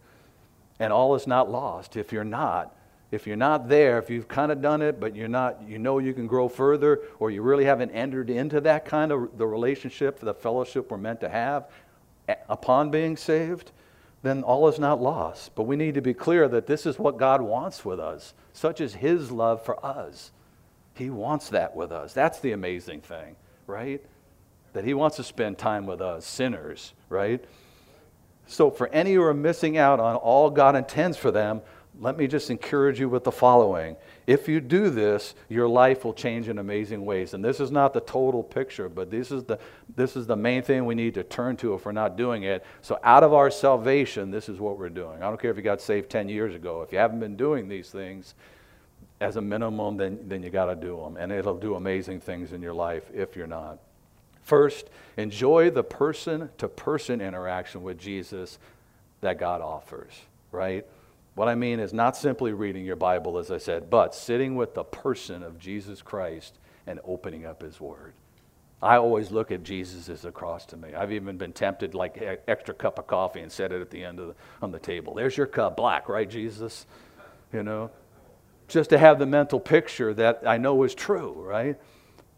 and 0.83 0.93
all 0.93 1.15
is 1.15 1.29
not 1.29 1.49
lost. 1.49 1.97
If 1.97 2.13
you're 2.13 2.25
not, 2.25 2.75
if 3.13 3.25
you're 3.27 3.37
not 3.37 3.69
there, 3.69 3.99
if 3.99 4.11
you've 4.11 4.27
kind 4.27 4.51
of 4.51 4.61
done 4.61 4.83
it, 4.83 4.99
but 4.99 5.15
you're 5.15 5.29
not, 5.29 5.63
you 5.65 5.79
know 5.79 5.99
you 5.99 6.13
can 6.13 6.27
grow 6.27 6.49
further, 6.49 7.03
or 7.21 7.31
you 7.31 7.41
really 7.41 7.65
haven't 7.65 7.93
entered 7.93 8.29
into 8.29 8.61
that 8.63 8.85
kind 8.85 9.13
of 9.13 9.39
the 9.39 9.47
relationship, 9.47 10.19
the 10.19 10.35
fellowship 10.35 10.91
we're 10.91 10.99
meant 10.99 11.21
to 11.21 11.29
have 11.29 11.71
upon 12.49 12.91
being 12.91 13.17
saved, 13.17 13.71
then 14.25 14.43
all 14.43 14.67
is 14.67 14.81
not 14.81 15.01
lost. 15.01 15.55
But 15.55 15.65
we 15.65 15.77
need 15.77 15.95
to 15.95 16.03
be 16.03 16.15
clear 16.15 16.49
that 16.49 16.67
this 16.67 16.85
is 16.85 16.99
what 16.99 17.17
God 17.17 17.43
wants 17.43 17.85
with 17.85 18.01
us, 18.01 18.35
such 18.53 18.81
as 18.81 18.95
His 18.95 19.31
love 19.31 19.65
for 19.65 19.85
us. 19.87 20.33
He 20.95 21.11
wants 21.11 21.51
that 21.51 21.77
with 21.77 21.93
us. 21.93 22.13
That's 22.13 22.41
the 22.41 22.51
amazing 22.51 23.03
thing, 23.03 23.37
right? 23.69 24.05
That 24.73 24.85
He 24.85 24.95
wants 24.95 25.17
to 25.17 25.25
spend 25.25 25.59
time 25.59 25.87
with 25.87 26.01
us, 26.01 26.27
sinners, 26.27 26.93
right? 27.09 27.45
So, 28.47 28.71
for 28.71 28.89
any 28.89 29.15
who 29.15 29.23
are 29.23 29.35
missing 29.35 29.79
out 29.79 30.01
on 30.01 30.17
all 30.17 30.51
God 30.51 30.77
intends 30.77 31.17
for 31.17 31.31
them, 31.31 31.63
let 32.01 32.17
me 32.17 32.27
just 32.27 32.51
encourage 32.51 32.99
you 32.99 33.09
with 33.09 33.23
the 33.23 33.33
following. 33.33 33.97
If 34.27 34.49
you 34.49 34.61
do 34.61 34.89
this, 34.89 35.35
your 35.49 35.69
life 35.69 36.05
will 36.05 36.15
change 36.15 36.49
in 36.49 36.59
amazing 36.59 37.05
ways. 37.05 37.35
And 37.35 37.45
this 37.45 37.61
is 37.61 37.71
not 37.71 37.93
the 37.93 38.01
total 38.01 38.43
picture, 38.43 38.89
but 38.89 39.11
this 39.11 39.31
is 39.31 39.45
the, 39.45 39.59
this 39.95 40.17
is 40.17 40.27
the 40.27 40.37
main 40.37 40.63
thing 40.63 40.87
we 40.87 40.95
need 40.95 41.15
to 41.15 41.23
turn 41.23 41.57
to 41.59 41.75
if 41.75 41.85
we're 41.85 41.93
not 41.93 42.17
doing 42.17 42.45
it. 42.45 42.65
So, 42.81 42.99
out 43.05 43.23
of 43.23 43.35
our 43.35 43.51
salvation, 43.51 44.31
this 44.31 44.49
is 44.49 44.59
what 44.59 44.79
we're 44.79 44.89
doing. 44.89 45.23
I 45.23 45.29
don't 45.29 45.41
care 45.41 45.51
if 45.51 45.57
you 45.57 45.63
got 45.63 45.81
saved 45.81 46.11
10 46.11 46.29
years 46.29 46.55
ago. 46.55 46.83
If 46.83 46.93
you 46.93 46.99
haven't 46.99 47.21
been 47.21 47.37
doing 47.37 47.69
these 47.69 47.91
things, 47.91 48.35
as 49.23 49.37
a 49.37 49.41
minimum, 49.41 49.97
then, 49.97 50.19
then 50.27 50.43
you 50.43 50.51
got 50.51 50.67
to 50.67 50.75
do 50.75 50.97
them. 50.97 51.17
And 51.17 51.31
it'll 51.31 51.57
do 51.57 51.77
amazing 51.77 52.21
things 52.21 52.53
in 52.53 52.61
your 52.61 52.75
life 52.75 53.05
if 53.15 53.37
you're 53.37 53.47
not. 53.47 53.79
First, 54.43 54.91
enjoy 55.17 55.71
the 55.71 55.85
person 55.85 56.51
to 56.59 56.69
person 56.69 57.21
interaction 57.21 57.83
with 57.83 57.99
Jesus 57.99 58.59
that 59.21 59.39
God 59.39 59.61
offers. 59.61 60.13
right? 60.53 60.87
What 61.35 61.49
I 61.49 61.55
mean 61.55 61.81
is 61.81 61.93
not 61.93 62.17
simply 62.17 62.53
reading 62.53 62.85
your 62.85 62.97
Bible, 62.97 63.39
as 63.39 63.51
I 63.51 63.59
said, 63.59 63.89
but 63.89 64.15
sitting 64.15 64.55
with 64.55 64.75
the 64.75 64.85
person 64.85 65.43
of 65.43 65.59
Jesus 65.59 66.03
Christ 66.03 66.59
and 66.87 67.01
opening 67.05 67.47
up 67.47 67.63
his 67.63 67.81
word. 67.81 68.13
I 68.83 68.97
always 68.97 69.31
look 69.31 69.53
at 69.53 69.63
Jesus 69.63 70.09
as 70.09 70.25
a 70.25 70.33
cross 70.33 70.67
to 70.67 70.77
me. 70.77 70.93
I've 70.93 71.13
even 71.13 71.39
been 71.39 71.53
tempted, 71.53 71.95
like 71.95 72.21
extra 72.49 72.75
cup 72.75 72.99
of 72.99 73.07
coffee, 73.07 73.41
and 73.41 73.51
set 73.51 73.73
it 73.73 73.81
at 73.81 73.91
the 73.91 74.05
end 74.05 74.19
of 74.19 74.29
the, 74.29 74.35
on 74.61 74.73
the 74.73 74.79
table. 74.79 75.15
There's 75.15 75.37
your 75.37 75.47
cup, 75.47 75.77
black, 75.77 76.09
right, 76.09 76.29
Jesus? 76.29 76.85
You 77.53 77.63
know, 77.63 77.91
just 78.67 78.91
to 78.91 78.99
have 78.99 79.19
the 79.19 79.27
mental 79.27 79.61
picture 79.61 80.13
that 80.15 80.43
I 80.45 80.57
know 80.59 80.83
is 80.83 80.95
true, 80.95 81.33
right? 81.33 81.77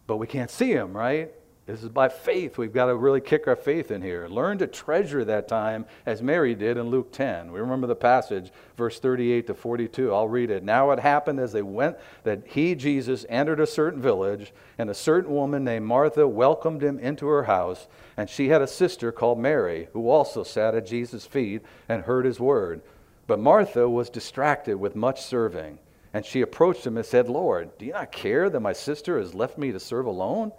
But 0.07 0.19
we 0.19 0.27
can't 0.27 0.51
see 0.51 0.71
him, 0.71 0.95
right? 0.95 1.33
This 1.67 1.83
is 1.83 1.89
by 1.89 2.11
faith. 2.11 2.59
We've 2.59 2.75
got 2.75 2.87
to 2.87 2.95
really 2.95 3.23
kick 3.23 3.49
our 3.49 3.57
faith 3.57 3.91
in 3.91 4.03
here. 4.03 4.29
Learn 4.29 4.59
to 4.59 4.67
treasure 4.67 5.25
that 5.25 5.49
time 5.49 5.87
as 6.05 6.21
Mary 6.21 6.55
did 6.55 6.77
in 6.77 6.91
Luke 6.91 7.11
10. 7.11 7.51
We 7.51 7.59
remember 7.59 7.87
the 7.87 7.97
passage, 7.97 8.53
verse 8.77 9.01
38 9.01 9.47
to 9.47 9.55
42. 9.55 10.13
I'll 10.13 10.29
read 10.29 10.51
it. 10.51 10.63
Now 10.63 10.91
it 10.91 10.99
happened 10.99 11.41
as 11.41 11.53
they 11.53 11.63
went 11.63 11.97
that 12.25 12.43
he, 12.49 12.75
Jesus, 12.75 13.25
entered 13.31 13.61
a 13.61 13.67
certain 13.67 14.03
village, 14.03 14.53
and 14.77 14.91
a 14.91 14.95
certain 14.95 15.33
woman 15.33 15.65
named 15.65 15.87
Martha 15.87 16.29
welcomed 16.29 16.83
him 16.83 16.99
into 16.99 17.27
her 17.29 17.45
house. 17.45 17.87
And 18.19 18.29
she 18.29 18.49
had 18.49 18.61
a 18.61 18.67
sister 18.67 19.11
called 19.11 19.39
Mary, 19.39 19.89
who 19.95 20.11
also 20.11 20.43
sat 20.43 20.75
at 20.75 20.87
Jesus' 20.87 21.25
feet 21.25 21.63
and 21.89 22.03
heard 22.03 22.27
his 22.27 22.39
word. 22.39 22.83
But 23.27 23.41
Martha 23.41 23.89
was 23.89 24.11
distracted 24.11 24.77
with 24.77 24.95
much 24.95 25.23
serving. 25.23 25.79
And 26.13 26.27
she 26.27 26.43
approached 26.43 26.87
him 26.87 26.99
and 26.99 27.07
said, 27.07 27.31
Lord, 27.31 27.77
do 27.79 27.87
you 27.87 27.93
not 27.93 28.13
care 28.13 28.51
that 28.51 28.61
my 28.61 28.75
sister 28.75 29.19
has 29.19 29.35
left 29.35 29.57
me 29.57 29.73
to 29.73 29.81
serve 29.81 30.05
alone? 30.05 30.53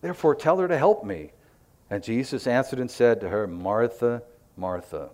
Therefore, 0.00 0.34
tell 0.34 0.58
her 0.58 0.68
to 0.68 0.78
help 0.78 1.04
me. 1.04 1.32
And 1.90 2.02
Jesus 2.02 2.46
answered 2.46 2.78
and 2.78 2.90
said 2.90 3.20
to 3.20 3.28
her, 3.28 3.46
Martha, 3.46 4.22
Martha. 4.56 5.10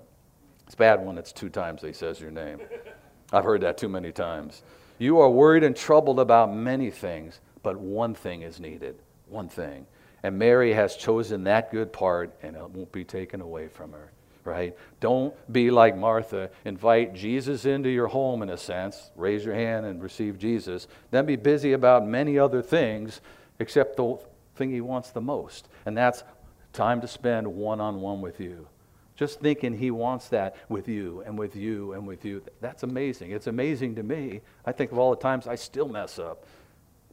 It's 0.66 0.74
bad 0.74 1.04
when 1.04 1.18
it's 1.18 1.32
two 1.32 1.48
times 1.48 1.82
he 1.82 1.92
says 1.92 2.20
your 2.20 2.30
name. 2.30 2.60
I've 3.32 3.44
heard 3.44 3.60
that 3.62 3.78
too 3.78 3.88
many 3.88 4.12
times. 4.12 4.62
You 4.98 5.20
are 5.20 5.30
worried 5.30 5.64
and 5.64 5.76
troubled 5.76 6.20
about 6.20 6.54
many 6.54 6.90
things, 6.90 7.40
but 7.62 7.76
one 7.76 8.14
thing 8.14 8.42
is 8.42 8.60
needed. 8.60 8.96
One 9.28 9.48
thing. 9.48 9.86
And 10.22 10.38
Mary 10.38 10.72
has 10.72 10.96
chosen 10.96 11.44
that 11.44 11.70
good 11.70 11.92
part, 11.92 12.34
and 12.42 12.56
it 12.56 12.70
won't 12.70 12.92
be 12.92 13.04
taken 13.04 13.40
away 13.40 13.68
from 13.68 13.92
her, 13.92 14.10
right? 14.44 14.74
Don't 15.00 15.34
be 15.52 15.70
like 15.70 15.96
Martha. 15.96 16.50
Invite 16.64 17.14
Jesus 17.14 17.66
into 17.66 17.90
your 17.90 18.06
home, 18.06 18.42
in 18.42 18.50
a 18.50 18.56
sense. 18.56 19.10
Raise 19.16 19.44
your 19.44 19.54
hand 19.54 19.84
and 19.84 20.02
receive 20.02 20.38
Jesus. 20.38 20.88
Then 21.10 21.26
be 21.26 21.36
busy 21.36 21.72
about 21.72 22.06
many 22.06 22.38
other 22.38 22.62
things, 22.62 23.20
except 23.58 23.96
the 23.96 24.18
thing 24.54 24.70
he 24.70 24.80
wants 24.80 25.10
the 25.10 25.20
most, 25.20 25.68
and 25.86 25.96
that's 25.96 26.24
time 26.72 27.00
to 27.00 27.08
spend 27.08 27.46
one 27.46 27.80
on 27.80 28.00
one 28.00 28.20
with 28.20 28.40
you. 28.40 28.68
Just 29.16 29.40
thinking 29.40 29.78
he 29.78 29.90
wants 29.92 30.28
that 30.28 30.56
with 30.68 30.88
you 30.88 31.22
and 31.24 31.38
with 31.38 31.54
you 31.54 31.92
and 31.92 32.06
with 32.06 32.24
you. 32.24 32.42
That's 32.60 32.82
amazing. 32.82 33.30
It's 33.30 33.46
amazing 33.46 33.94
to 33.94 34.02
me. 34.02 34.40
I 34.66 34.72
think 34.72 34.90
of 34.90 34.98
all 34.98 35.10
the 35.10 35.20
times 35.20 35.46
I 35.46 35.54
still 35.54 35.88
mess 35.88 36.18
up, 36.18 36.44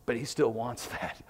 but 0.06 0.18
he 0.18 0.26
still 0.26 0.52
wants 0.52 0.88
that 1.02 1.22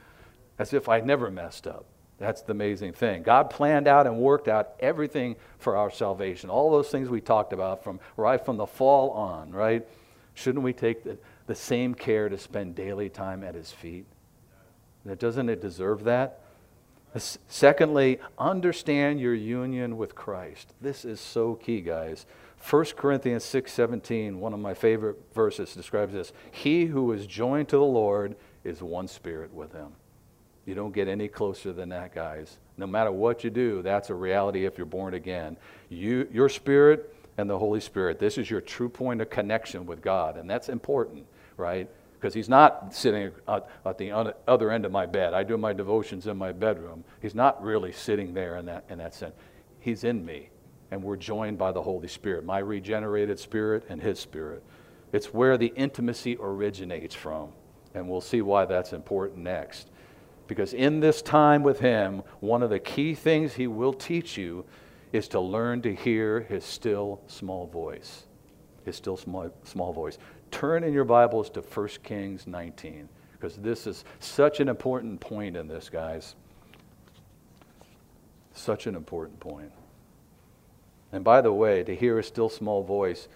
as 0.57 0.73
if 0.73 0.87
I 0.87 1.01
never 1.01 1.29
messed 1.29 1.67
up. 1.67 1.85
That's 2.19 2.43
the 2.43 2.51
amazing 2.51 2.93
thing. 2.93 3.23
God 3.23 3.49
planned 3.49 3.87
out 3.87 4.05
and 4.05 4.17
worked 4.17 4.47
out 4.47 4.73
everything 4.79 5.35
for 5.57 5.75
our 5.75 5.89
salvation. 5.89 6.51
All 6.51 6.69
those 6.69 6.89
things 6.89 7.09
we 7.09 7.19
talked 7.19 7.51
about 7.51 7.83
from 7.83 7.99
right 8.15 8.43
from 8.43 8.57
the 8.57 8.67
fall 8.67 9.09
on, 9.11 9.51
right? 9.51 9.85
Shouldn't 10.35 10.63
we 10.63 10.71
take 10.71 11.03
the, 11.03 11.17
the 11.47 11.55
same 11.55 11.95
care 11.95 12.29
to 12.29 12.37
spend 12.37 12.75
daily 12.75 13.09
time 13.09 13.43
at 13.43 13.55
his 13.55 13.71
feet? 13.71 14.05
Doesn't 15.17 15.49
it 15.49 15.61
deserve 15.61 16.03
that? 16.03 16.41
Secondly, 17.47 18.19
understand 18.37 19.19
your 19.19 19.33
union 19.33 19.97
with 19.97 20.15
Christ. 20.15 20.73
This 20.79 21.03
is 21.03 21.19
so 21.19 21.55
key, 21.55 21.81
guys. 21.81 22.25
1 22.57 22.95
Corinthians 22.95 23.43
6:17, 23.43 24.39
one 24.39 24.53
of 24.53 24.59
my 24.59 24.73
favorite 24.73 25.17
verses 25.33 25.73
describes 25.73 26.13
this. 26.13 26.31
He 26.51 26.85
who 26.85 27.11
is 27.11 27.25
joined 27.27 27.69
to 27.69 27.77
the 27.77 27.83
Lord 27.83 28.35
is 28.63 28.81
one 28.81 29.07
spirit 29.07 29.53
with 29.53 29.73
him. 29.73 29.93
You 30.65 30.75
don't 30.75 30.93
get 30.93 31.07
any 31.07 31.27
closer 31.27 31.73
than 31.73 31.89
that, 31.89 32.13
guys. 32.13 32.59
No 32.77 32.85
matter 32.85 33.11
what 33.11 33.43
you 33.43 33.49
do, 33.49 33.81
that's 33.81 34.09
a 34.09 34.13
reality 34.13 34.65
if 34.65 34.77
you're 34.77 34.85
born 34.85 35.15
again. 35.15 35.57
You, 35.89 36.27
your 36.31 36.49
spirit 36.49 37.13
and 37.37 37.49
the 37.49 37.57
Holy 37.57 37.79
Spirit, 37.79 38.19
this 38.19 38.37
is 38.37 38.49
your 38.49 38.61
true 38.61 38.89
point 38.89 39.21
of 39.21 39.29
connection 39.29 39.85
with 39.85 40.01
God, 40.01 40.37
and 40.37 40.49
that's 40.49 40.69
important, 40.69 41.25
right? 41.57 41.89
Because 42.21 42.35
he's 42.35 42.49
not 42.49 42.93
sitting 42.93 43.31
at, 43.47 43.97
the 43.97 44.35
other 44.47 44.69
end 44.69 44.85
of 44.85 44.91
my 44.91 45.07
bed. 45.07 45.33
I 45.33 45.41
do 45.41 45.57
my 45.57 45.73
devotions 45.73 46.27
in 46.27 46.37
my 46.37 46.51
bedroom. 46.51 47.03
He's 47.19 47.33
not 47.33 47.61
really 47.63 47.91
sitting 47.91 48.35
there 48.35 48.57
in 48.57 48.67
that, 48.67 48.85
in 48.89 48.99
that 48.99 49.15
sense. 49.15 49.33
He's 49.79 50.03
in 50.03 50.23
me, 50.23 50.51
and 50.91 51.01
we're 51.03 51.17
joined 51.17 51.57
by 51.57 51.71
the 51.71 51.81
Holy 51.81 52.07
Spirit, 52.07 52.45
my 52.45 52.59
regenerated 52.59 53.39
spirit 53.39 53.85
and 53.89 53.99
his 53.99 54.19
spirit. 54.19 54.63
It's 55.11 55.33
where 55.33 55.57
the 55.57 55.73
intimacy 55.75 56.37
originates 56.39 57.15
from, 57.15 57.53
and 57.95 58.07
we'll 58.07 58.21
see 58.21 58.43
why 58.43 58.65
that's 58.65 58.93
important 58.93 59.39
next. 59.39 59.89
Because 60.45 60.73
in 60.73 60.99
this 60.99 61.23
time 61.23 61.63
with 61.63 61.79
him, 61.79 62.21
one 62.39 62.61
of 62.61 62.69
the 62.69 62.79
key 62.79 63.15
things 63.15 63.53
he 63.53 63.65
will 63.65 63.93
teach 63.93 64.37
you 64.37 64.63
is 65.11 65.27
to 65.29 65.39
learn 65.39 65.81
to 65.81 65.95
hear 65.95 66.41
his 66.41 66.63
still 66.65 67.19
small 67.25 67.65
voice. 67.65 68.25
His 68.85 68.95
still 68.95 69.17
small, 69.17 69.49
small 69.63 69.91
voice 69.91 70.19
turn 70.51 70.83
in 70.83 70.93
your 70.93 71.05
Bibles 71.05 71.49
to 71.51 71.61
1 71.61 71.87
Kings 72.03 72.45
19, 72.45 73.09
because 73.33 73.55
this 73.57 73.87
is 73.87 74.03
such 74.19 74.59
an 74.59 74.69
important 74.69 75.19
point 75.19 75.55
in 75.55 75.67
this, 75.67 75.89
guys. 75.89 76.35
Such 78.53 78.85
an 78.85 78.95
important 78.95 79.39
point. 79.39 79.71
And 81.11 81.23
by 81.23 81.41
the 81.41 81.51
way, 81.51 81.83
to 81.83 81.95
hear 81.95 82.19
a 82.19 82.23
still 82.23 82.49
small 82.49 82.83
voice, 82.83 83.27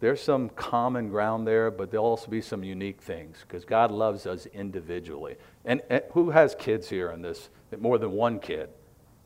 there's 0.00 0.22
some 0.22 0.48
common 0.50 1.08
ground 1.08 1.46
there, 1.46 1.70
but 1.70 1.90
there'll 1.90 2.06
also 2.06 2.30
be 2.30 2.40
some 2.40 2.62
unique 2.62 3.00
things 3.00 3.38
because 3.40 3.64
God 3.64 3.90
loves 3.90 4.26
us 4.26 4.46
individually. 4.46 5.36
And, 5.64 5.82
and, 5.90 6.02
who 6.12 6.30
has 6.30 6.54
kids 6.54 6.88
here 6.88 7.10
in 7.10 7.20
this? 7.20 7.50
More 7.78 7.98
than 7.98 8.12
one 8.12 8.38
kid? 8.38 8.68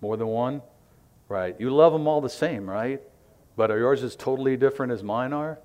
More 0.00 0.16
than 0.16 0.28
one? 0.28 0.62
Right. 1.28 1.54
You 1.58 1.70
love 1.70 1.92
them 1.92 2.06
all 2.06 2.20
the 2.20 2.30
same, 2.30 2.68
right? 2.68 3.02
But 3.56 3.70
are 3.70 3.78
yours 3.78 4.02
as 4.02 4.16
totally 4.16 4.56
different 4.56 4.92
as 4.92 5.02
mine 5.02 5.32
are? 5.32 5.58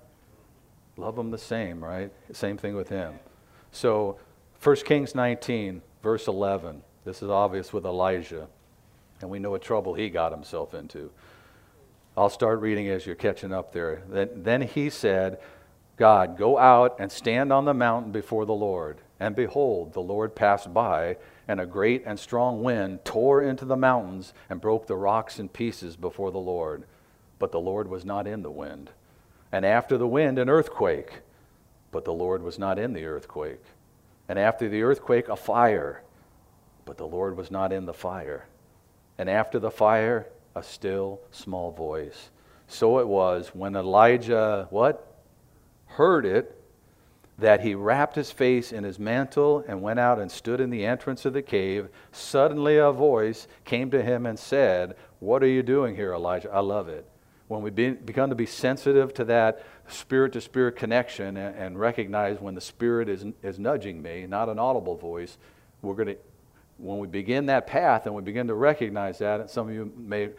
Love 0.98 1.14
them 1.14 1.30
the 1.30 1.38
same, 1.38 1.82
right? 1.82 2.10
Same 2.32 2.58
thing 2.58 2.74
with 2.74 2.88
him. 2.88 3.14
So, 3.70 4.18
1 4.62 4.76
Kings 4.78 5.14
19, 5.14 5.80
verse 6.02 6.26
11. 6.26 6.82
This 7.04 7.22
is 7.22 7.30
obvious 7.30 7.72
with 7.72 7.86
Elijah, 7.86 8.48
and 9.20 9.30
we 9.30 9.38
know 9.38 9.52
what 9.52 9.62
trouble 9.62 9.94
he 9.94 10.10
got 10.10 10.32
himself 10.32 10.74
into. 10.74 11.10
I'll 12.16 12.28
start 12.28 12.60
reading 12.60 12.88
as 12.88 13.06
you're 13.06 13.14
catching 13.14 13.52
up 13.52 13.72
there. 13.72 14.02
Then, 14.08 14.28
then 14.42 14.62
he 14.62 14.90
said, 14.90 15.38
God, 15.96 16.36
go 16.36 16.58
out 16.58 16.96
and 16.98 17.12
stand 17.12 17.52
on 17.52 17.64
the 17.64 17.74
mountain 17.74 18.10
before 18.10 18.44
the 18.44 18.52
Lord. 18.52 18.98
And 19.20 19.36
behold, 19.36 19.92
the 19.92 20.00
Lord 20.00 20.34
passed 20.34 20.74
by, 20.74 21.16
and 21.46 21.60
a 21.60 21.66
great 21.66 22.02
and 22.06 22.18
strong 22.18 22.64
wind 22.64 23.04
tore 23.04 23.40
into 23.40 23.64
the 23.64 23.76
mountains 23.76 24.34
and 24.50 24.60
broke 24.60 24.88
the 24.88 24.96
rocks 24.96 25.38
in 25.38 25.48
pieces 25.48 25.96
before 25.96 26.32
the 26.32 26.38
Lord. 26.38 26.82
But 27.38 27.52
the 27.52 27.60
Lord 27.60 27.86
was 27.86 28.04
not 28.04 28.26
in 28.26 28.42
the 28.42 28.50
wind 28.50 28.90
and 29.52 29.64
after 29.64 29.96
the 29.96 30.06
wind, 30.06 30.38
an 30.38 30.48
earthquake. 30.48 31.20
But 31.90 32.04
the 32.04 32.12
Lord 32.12 32.42
was 32.42 32.58
not 32.58 32.78
in 32.78 32.92
the 32.92 33.06
earthquake. 33.06 33.62
And 34.28 34.38
after 34.38 34.68
the 34.68 34.82
earthquake, 34.82 35.28
a 35.28 35.36
fire. 35.36 36.02
But 36.84 36.98
the 36.98 37.06
Lord 37.06 37.36
was 37.36 37.50
not 37.50 37.72
in 37.72 37.86
the 37.86 37.94
fire. 37.94 38.46
And 39.16 39.30
after 39.30 39.58
the 39.58 39.70
fire, 39.70 40.26
a 40.54 40.62
still 40.62 41.20
small 41.30 41.70
voice. 41.70 42.30
So 42.66 42.98
it 42.98 43.08
was 43.08 43.48
when 43.54 43.74
Elijah, 43.74 44.66
what? 44.70 45.22
Heard 45.86 46.26
it, 46.26 46.54
that 47.38 47.62
he 47.62 47.74
wrapped 47.74 48.16
his 48.16 48.30
face 48.30 48.72
in 48.72 48.84
his 48.84 48.98
mantle 48.98 49.64
and 49.66 49.80
went 49.80 50.00
out 50.00 50.18
and 50.18 50.30
stood 50.30 50.60
in 50.60 50.70
the 50.70 50.84
entrance 50.84 51.24
of 51.24 51.32
the 51.32 51.40
cave. 51.40 51.88
Suddenly 52.12 52.76
a 52.76 52.92
voice 52.92 53.46
came 53.64 53.90
to 53.92 54.02
him 54.02 54.26
and 54.26 54.38
said, 54.38 54.96
What 55.20 55.42
are 55.42 55.48
you 55.48 55.62
doing 55.62 55.96
here, 55.96 56.12
Elijah? 56.12 56.50
I 56.50 56.60
love 56.60 56.88
it 56.88 57.08
when 57.48 57.62
we 57.62 57.70
be, 57.70 57.90
become 57.90 58.30
to 58.30 58.36
be 58.36 58.46
sensitive 58.46 59.12
to 59.14 59.24
that 59.24 59.64
spirit 59.88 60.32
to 60.34 60.40
spirit 60.40 60.76
connection 60.76 61.36
and, 61.36 61.56
and, 61.56 61.80
recognize 61.80 62.38
when 62.40 62.54
the 62.54 62.60
spirit 62.60 63.08
is, 63.08 63.24
is 63.42 63.58
nudging 63.58 64.00
me, 64.02 64.26
not 64.26 64.48
an 64.50 64.58
audible 64.58 64.96
voice, 64.96 65.38
we're 65.80 65.94
going 65.94 66.08
to, 66.08 66.16
when 66.76 66.98
we 66.98 67.06
begin 67.06 67.46
that 67.46 67.66
path 67.66 68.06
and 68.06 68.14
we 68.14 68.22
begin 68.22 68.46
to 68.46 68.54
recognize 68.54 69.18
that, 69.18 69.40
and 69.40 69.50
some 69.50 69.68
of 69.68 69.74
you 69.74 69.92
may 69.96 70.30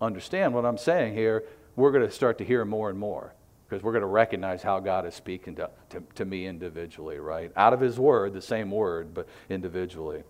understand 0.00 0.54
what 0.54 0.64
I'm 0.64 0.78
saying 0.78 1.14
here, 1.14 1.44
we're 1.76 1.92
going 1.92 2.06
to 2.06 2.10
start 2.10 2.38
to 2.38 2.44
hear 2.44 2.64
more 2.64 2.88
and 2.88 2.98
more 2.98 3.34
because 3.68 3.82
we're 3.82 3.92
going 3.92 4.02
to 4.02 4.06
recognize 4.06 4.62
how 4.62 4.80
God 4.80 5.06
is 5.06 5.14
speaking 5.14 5.56
to, 5.56 5.68
to, 5.90 6.02
to 6.14 6.24
me 6.24 6.46
individually, 6.46 7.18
right? 7.18 7.52
Out 7.56 7.72
of 7.72 7.80
His 7.80 7.98
Word, 7.98 8.32
the 8.32 8.40
same 8.40 8.70
Word, 8.70 9.12
but 9.12 9.28
individually. 9.50 10.22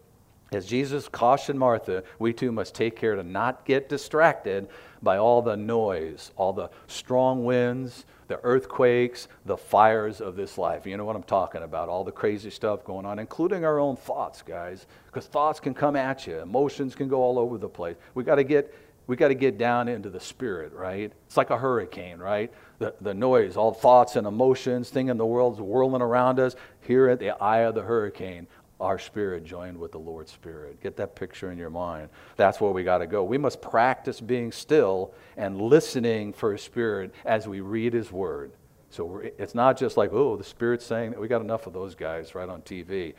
As 0.52 0.66
Jesus 0.66 1.08
cautioned 1.08 1.58
Martha, 1.58 2.04
we 2.18 2.32
too 2.32 2.52
must 2.52 2.74
take 2.74 2.96
care 2.96 3.16
to 3.16 3.22
not 3.22 3.64
get 3.64 3.88
distracted 3.88 4.68
by 5.02 5.16
all 5.16 5.42
the 5.42 5.56
noise, 5.56 6.30
all 6.36 6.52
the 6.52 6.70
strong 6.86 7.44
winds, 7.44 8.04
the 8.28 8.40
earthquakes, 8.42 9.28
the 9.44 9.56
fires 9.56 10.20
of 10.20 10.36
this 10.36 10.56
life. 10.56 10.86
You 10.86 10.96
know 10.96 11.04
what 11.04 11.16
I'm 11.16 11.22
talking 11.24 11.62
about? 11.62 11.88
All 11.88 12.04
the 12.04 12.12
crazy 12.12 12.50
stuff 12.50 12.84
going 12.84 13.06
on, 13.06 13.18
including 13.18 13.64
our 13.64 13.78
own 13.78 13.96
thoughts, 13.96 14.42
guys, 14.42 14.86
because 15.06 15.26
thoughts 15.26 15.60
can 15.60 15.74
come 15.74 15.96
at 15.96 16.26
you, 16.26 16.38
emotions 16.38 16.94
can 16.94 17.08
go 17.08 17.22
all 17.22 17.38
over 17.38 17.58
the 17.58 17.68
place. 17.68 17.96
We 18.14 18.22
got 18.22 18.36
to 18.36 18.44
get 18.44 18.72
We 19.08 19.14
got 19.14 19.28
to 19.28 19.36
get 19.36 19.56
down 19.56 19.86
into 19.86 20.10
the 20.10 20.18
spirit, 20.18 20.72
right? 20.72 21.12
It's 21.26 21.36
like 21.36 21.50
a 21.50 21.56
hurricane, 21.56 22.18
right? 22.18 22.52
The, 22.80 22.92
the 23.00 23.14
noise, 23.14 23.56
all 23.56 23.72
thoughts 23.72 24.16
and 24.16 24.26
emotions, 24.26 24.90
thing 24.90 25.10
in 25.10 25.16
the 25.16 25.24
world's 25.24 25.60
whirling 25.60 26.02
around 26.02 26.40
us. 26.40 26.56
Here 26.80 27.08
at 27.08 27.20
the 27.20 27.30
eye 27.40 27.60
of 27.60 27.76
the 27.76 27.82
hurricane, 27.82 28.48
our 28.80 28.98
spirit 28.98 29.44
joined 29.44 29.78
with 29.78 29.92
the 29.92 29.98
Lord's 29.98 30.32
spirit. 30.32 30.82
Get 30.82 30.96
that 30.96 31.14
picture 31.14 31.50
in 31.50 31.58
your 31.58 31.70
mind. 31.70 32.10
That's 32.36 32.60
where 32.60 32.70
we 32.70 32.84
got 32.84 32.98
to 32.98 33.06
go. 33.06 33.24
We 33.24 33.38
must 33.38 33.62
practice 33.62 34.20
being 34.20 34.52
still 34.52 35.14
and 35.36 35.60
listening 35.60 36.32
for 36.32 36.52
His 36.52 36.62
spirit 36.62 37.14
as 37.24 37.48
we 37.48 37.60
read 37.60 37.94
His 37.94 38.12
word. 38.12 38.52
So 38.90 39.20
it's 39.38 39.54
not 39.54 39.76
just 39.76 39.96
like, 39.96 40.12
oh, 40.12 40.36
the 40.36 40.44
Spirit's 40.44 40.84
saying 40.84 41.10
that 41.10 41.20
we 41.20 41.28
got 41.28 41.40
enough 41.40 41.66
of 41.66 41.72
those 41.72 41.94
guys 41.94 42.34
right 42.34 42.48
on 42.48 42.62
TV. 42.62 43.14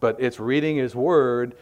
But 0.00 0.16
it's 0.18 0.40
reading 0.40 0.76
His 0.76 0.94
Word, 0.94 1.56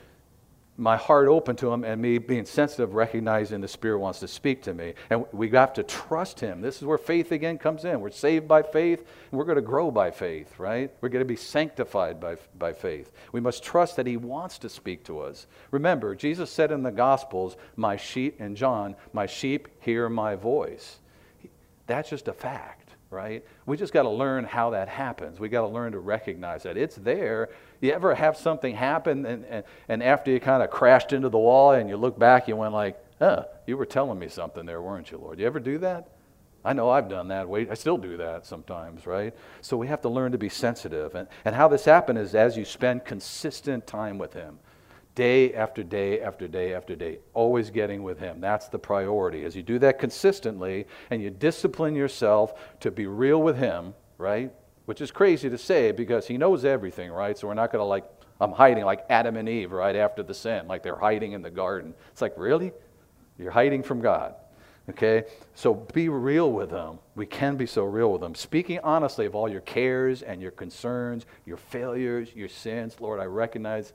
my 0.78 0.96
heart 0.96 1.26
open 1.26 1.56
to 1.56 1.72
Him, 1.72 1.82
and 1.82 2.00
me 2.00 2.18
being 2.18 2.46
sensitive, 2.46 2.94
recognizing 2.94 3.60
the 3.60 3.68
Spirit 3.68 3.98
wants 3.98 4.20
to 4.20 4.28
speak 4.28 4.62
to 4.62 4.72
me. 4.72 4.94
And 5.10 5.26
we 5.32 5.50
have 5.50 5.72
to 5.74 5.82
trust 5.82 6.38
Him. 6.38 6.60
This 6.60 6.76
is 6.76 6.84
where 6.84 6.96
faith 6.96 7.32
again 7.32 7.58
comes 7.58 7.84
in. 7.84 8.00
We're 8.00 8.10
saved 8.10 8.46
by 8.46 8.62
faith, 8.62 9.00
and 9.00 9.38
we're 9.38 9.44
going 9.44 9.56
to 9.56 9.62
grow 9.62 9.90
by 9.90 10.12
faith, 10.12 10.56
right? 10.58 10.90
We're 11.00 11.08
going 11.08 11.24
to 11.24 11.28
be 11.28 11.36
sanctified 11.36 12.20
by, 12.20 12.36
by 12.56 12.72
faith. 12.72 13.10
We 13.32 13.40
must 13.40 13.64
trust 13.64 13.96
that 13.96 14.06
He 14.06 14.16
wants 14.16 14.56
to 14.58 14.68
speak 14.68 15.04
to 15.04 15.18
us. 15.18 15.48
Remember, 15.72 16.14
Jesus 16.14 16.48
said 16.48 16.70
in 16.70 16.84
the 16.84 16.92
Gospels, 16.92 17.56
My 17.74 17.96
sheep, 17.96 18.36
and 18.38 18.56
John, 18.56 18.94
my 19.12 19.26
sheep 19.26 19.68
hear 19.80 20.08
my 20.08 20.36
voice. 20.36 21.00
That's 21.88 22.08
just 22.08 22.28
a 22.28 22.32
fact 22.32 22.87
right? 23.10 23.44
We 23.66 23.76
just 23.76 23.92
got 23.92 24.02
to 24.02 24.10
learn 24.10 24.44
how 24.44 24.70
that 24.70 24.88
happens. 24.88 25.40
We 25.40 25.48
got 25.48 25.62
to 25.62 25.68
learn 25.68 25.92
to 25.92 25.98
recognize 25.98 26.64
that 26.64 26.76
it's 26.76 26.96
there. 26.96 27.48
You 27.80 27.92
ever 27.92 28.14
have 28.14 28.36
something 28.36 28.74
happen 28.74 29.24
and, 29.24 29.44
and, 29.46 29.64
and 29.88 30.02
after 30.02 30.30
you 30.30 30.40
kind 30.40 30.62
of 30.62 30.70
crashed 30.70 31.12
into 31.12 31.28
the 31.28 31.38
wall 31.38 31.72
and 31.72 31.88
you 31.88 31.96
look 31.96 32.18
back, 32.18 32.48
you 32.48 32.56
went 32.56 32.74
like, 32.74 33.02
huh, 33.18 33.44
you 33.66 33.76
were 33.76 33.86
telling 33.86 34.18
me 34.18 34.28
something 34.28 34.66
there, 34.66 34.82
weren't 34.82 35.10
you, 35.10 35.18
Lord? 35.18 35.38
You 35.38 35.46
ever 35.46 35.60
do 35.60 35.78
that? 35.78 36.08
I 36.64 36.72
know 36.72 36.90
I've 36.90 37.08
done 37.08 37.28
that. 37.28 37.48
Wait, 37.48 37.70
I 37.70 37.74
still 37.74 37.96
do 37.96 38.16
that 38.18 38.44
sometimes, 38.44 39.06
right? 39.06 39.34
So 39.62 39.76
we 39.76 39.86
have 39.86 40.02
to 40.02 40.08
learn 40.08 40.32
to 40.32 40.38
be 40.38 40.48
sensitive. 40.48 41.14
And, 41.14 41.28
and 41.44 41.54
how 41.54 41.68
this 41.68 41.84
happens 41.84 42.18
is 42.18 42.34
as 42.34 42.56
you 42.56 42.64
spend 42.64 43.04
consistent 43.04 43.86
time 43.86 44.18
with 44.18 44.34
Him 44.34 44.58
day 45.18 45.52
after 45.52 45.82
day 45.82 46.20
after 46.20 46.46
day 46.46 46.72
after 46.72 46.94
day, 46.94 47.18
always 47.34 47.70
getting 47.70 48.04
with 48.04 48.20
Him. 48.20 48.40
That's 48.40 48.68
the 48.68 48.78
priority. 48.78 49.44
As 49.44 49.56
you 49.56 49.64
do 49.64 49.80
that 49.80 49.98
consistently 49.98 50.86
and 51.10 51.20
you 51.20 51.28
discipline 51.28 51.96
yourself 51.96 52.54
to 52.78 52.92
be 52.92 53.08
real 53.08 53.42
with 53.42 53.58
Him, 53.58 53.94
right? 54.16 54.52
Which 54.84 55.00
is 55.00 55.10
crazy 55.10 55.50
to 55.50 55.58
say 55.58 55.90
because 55.90 56.28
He 56.28 56.38
knows 56.38 56.64
everything, 56.64 57.10
right? 57.10 57.36
So 57.36 57.48
we're 57.48 57.54
not 57.54 57.72
going 57.72 57.80
to 57.80 57.84
like, 57.84 58.04
I'm 58.40 58.52
hiding 58.52 58.84
like 58.84 59.06
Adam 59.10 59.36
and 59.36 59.48
Eve 59.48 59.72
right 59.72 59.96
after 59.96 60.22
the 60.22 60.34
sin, 60.34 60.68
like 60.68 60.84
they're 60.84 60.94
hiding 60.94 61.32
in 61.32 61.42
the 61.42 61.50
garden. 61.50 61.94
It's 62.12 62.22
like, 62.22 62.34
really? 62.36 62.70
You're 63.40 63.50
hiding 63.50 63.82
from 63.82 64.00
God. 64.00 64.36
Okay? 64.88 65.24
So 65.56 65.74
be 65.74 66.08
real 66.08 66.52
with 66.52 66.70
them. 66.70 67.00
We 67.16 67.26
can 67.26 67.56
be 67.56 67.66
so 67.66 67.82
real 67.82 68.12
with 68.12 68.20
them. 68.20 68.36
Speaking 68.36 68.78
honestly 68.84 69.26
of 69.26 69.34
all 69.34 69.48
your 69.48 69.62
cares 69.62 70.22
and 70.22 70.40
your 70.40 70.52
concerns, 70.52 71.26
your 71.44 71.56
failures, 71.56 72.28
your 72.36 72.48
sins. 72.48 73.00
Lord, 73.00 73.18
I 73.18 73.24
recognize 73.24 73.92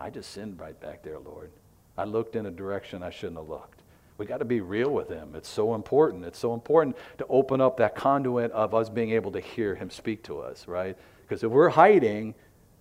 I 0.00 0.08
just 0.08 0.30
sinned 0.32 0.58
right 0.58 0.78
back 0.80 1.02
there, 1.02 1.18
Lord. 1.18 1.50
I 1.98 2.04
looked 2.04 2.34
in 2.34 2.46
a 2.46 2.50
direction 2.50 3.02
I 3.02 3.10
shouldn't 3.10 3.36
have 3.36 3.48
looked. 3.48 3.82
We 4.16 4.24
got 4.24 4.38
to 4.38 4.46
be 4.46 4.62
real 4.62 4.90
with 4.90 5.08
Him. 5.08 5.34
It's 5.34 5.48
so 5.48 5.74
important. 5.74 6.24
It's 6.24 6.38
so 6.38 6.54
important 6.54 6.96
to 7.18 7.26
open 7.28 7.60
up 7.60 7.76
that 7.76 7.94
conduit 7.94 8.50
of 8.52 8.74
us 8.74 8.88
being 8.88 9.10
able 9.10 9.30
to 9.32 9.40
hear 9.40 9.74
Him 9.74 9.90
speak 9.90 10.22
to 10.24 10.40
us, 10.40 10.66
right? 10.66 10.96
Because 11.22 11.44
if 11.44 11.50
we're 11.50 11.68
hiding, 11.68 12.34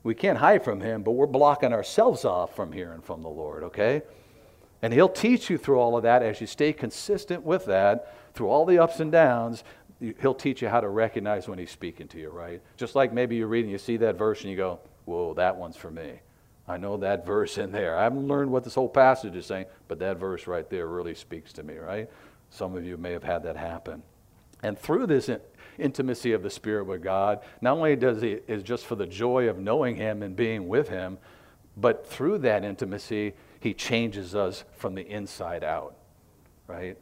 we 0.04 0.16
can't 0.16 0.38
hide 0.38 0.64
from 0.64 0.80
Him, 0.80 1.04
but 1.04 1.12
we're 1.12 1.28
blocking 1.28 1.74
ourselves 1.74 2.24
off 2.24 2.56
from 2.56 2.72
hearing 2.72 3.02
from 3.02 3.22
the 3.22 3.30
Lord, 3.30 3.64
okay? 3.64 4.02
And 4.82 4.94
He'll 4.94 5.10
teach 5.10 5.50
you 5.50 5.58
through 5.58 5.80
all 5.80 5.98
of 5.98 6.04
that 6.04 6.24
as 6.24 6.40
you 6.40 6.48
stay 6.48 6.72
consistent 6.72 7.44
with 7.44 7.66
that, 7.66 8.16
through 8.34 8.48
all 8.48 8.66
the 8.66 8.80
ups 8.80 9.02
and 9.02 9.12
downs. 9.12 9.66
He'll 10.22 10.34
teach 10.34 10.62
you 10.62 10.70
how 10.70 10.80
to 10.80 10.88
recognize 10.88 11.50
when 11.50 11.60
He's 11.60 11.72
speaking 11.72 12.08
to 12.10 12.18
you, 12.18 12.30
right? 12.30 12.62
Just 12.78 12.96
like 12.96 13.12
maybe 13.12 13.36
you're 13.36 13.48
reading, 13.48 13.72
you 13.72 13.78
see 13.78 13.98
that 13.98 14.18
verse, 14.18 14.42
and 14.42 14.50
you 14.50 14.56
go, 14.56 14.80
Whoa, 15.04 15.34
that 15.34 15.58
one's 15.58 15.76
for 15.76 15.92
me. 15.92 16.20
I 16.70 16.78
know 16.78 16.98
that 16.98 17.26
verse 17.26 17.58
in 17.58 17.72
there. 17.72 17.98
I 17.98 18.04
haven't 18.04 18.28
learned 18.28 18.52
what 18.52 18.64
this 18.64 18.76
whole 18.76 18.88
passage 18.88 19.36
is 19.36 19.48
saying, 19.48 19.66
but 19.88 20.00
that 20.00 20.18
verse 20.18 20.48
right 20.48 20.70
there 20.70 20.88
really 20.88 21.16
speaks 21.16 21.52
to 21.54 21.64
me, 21.64 21.78
right? 21.78 22.10
Some 22.52 22.78
of 22.78 22.86
you 22.86 22.96
may 22.96 23.12
have 23.12 23.24
had 23.24 23.44
that 23.44 23.58
happen. 23.58 24.04
And 24.62 24.78
through 24.78 25.08
this 25.08 25.30
intimacy 25.78 26.34
of 26.34 26.44
the 26.44 26.50
Spirit 26.50 26.86
with 26.86 27.02
God, 27.02 27.40
not 27.62 27.78
only 27.78 27.96
does 27.96 28.22
he 28.22 28.40
is 28.48 28.64
just 28.64 28.86
for 28.86 28.96
the 28.96 29.06
joy 29.06 29.50
of 29.50 29.58
knowing 29.58 29.96
Him 29.96 30.22
and 30.22 30.36
being 30.36 30.68
with 30.68 30.90
Him, 30.90 31.18
but 31.78 32.06
through 32.06 32.40
that 32.40 32.64
intimacy, 32.64 33.34
He 33.60 33.74
changes 33.74 34.36
us 34.36 34.66
from 34.76 34.96
the 34.96 35.08
inside 35.08 35.64
out, 35.64 35.96
right? 36.68 36.98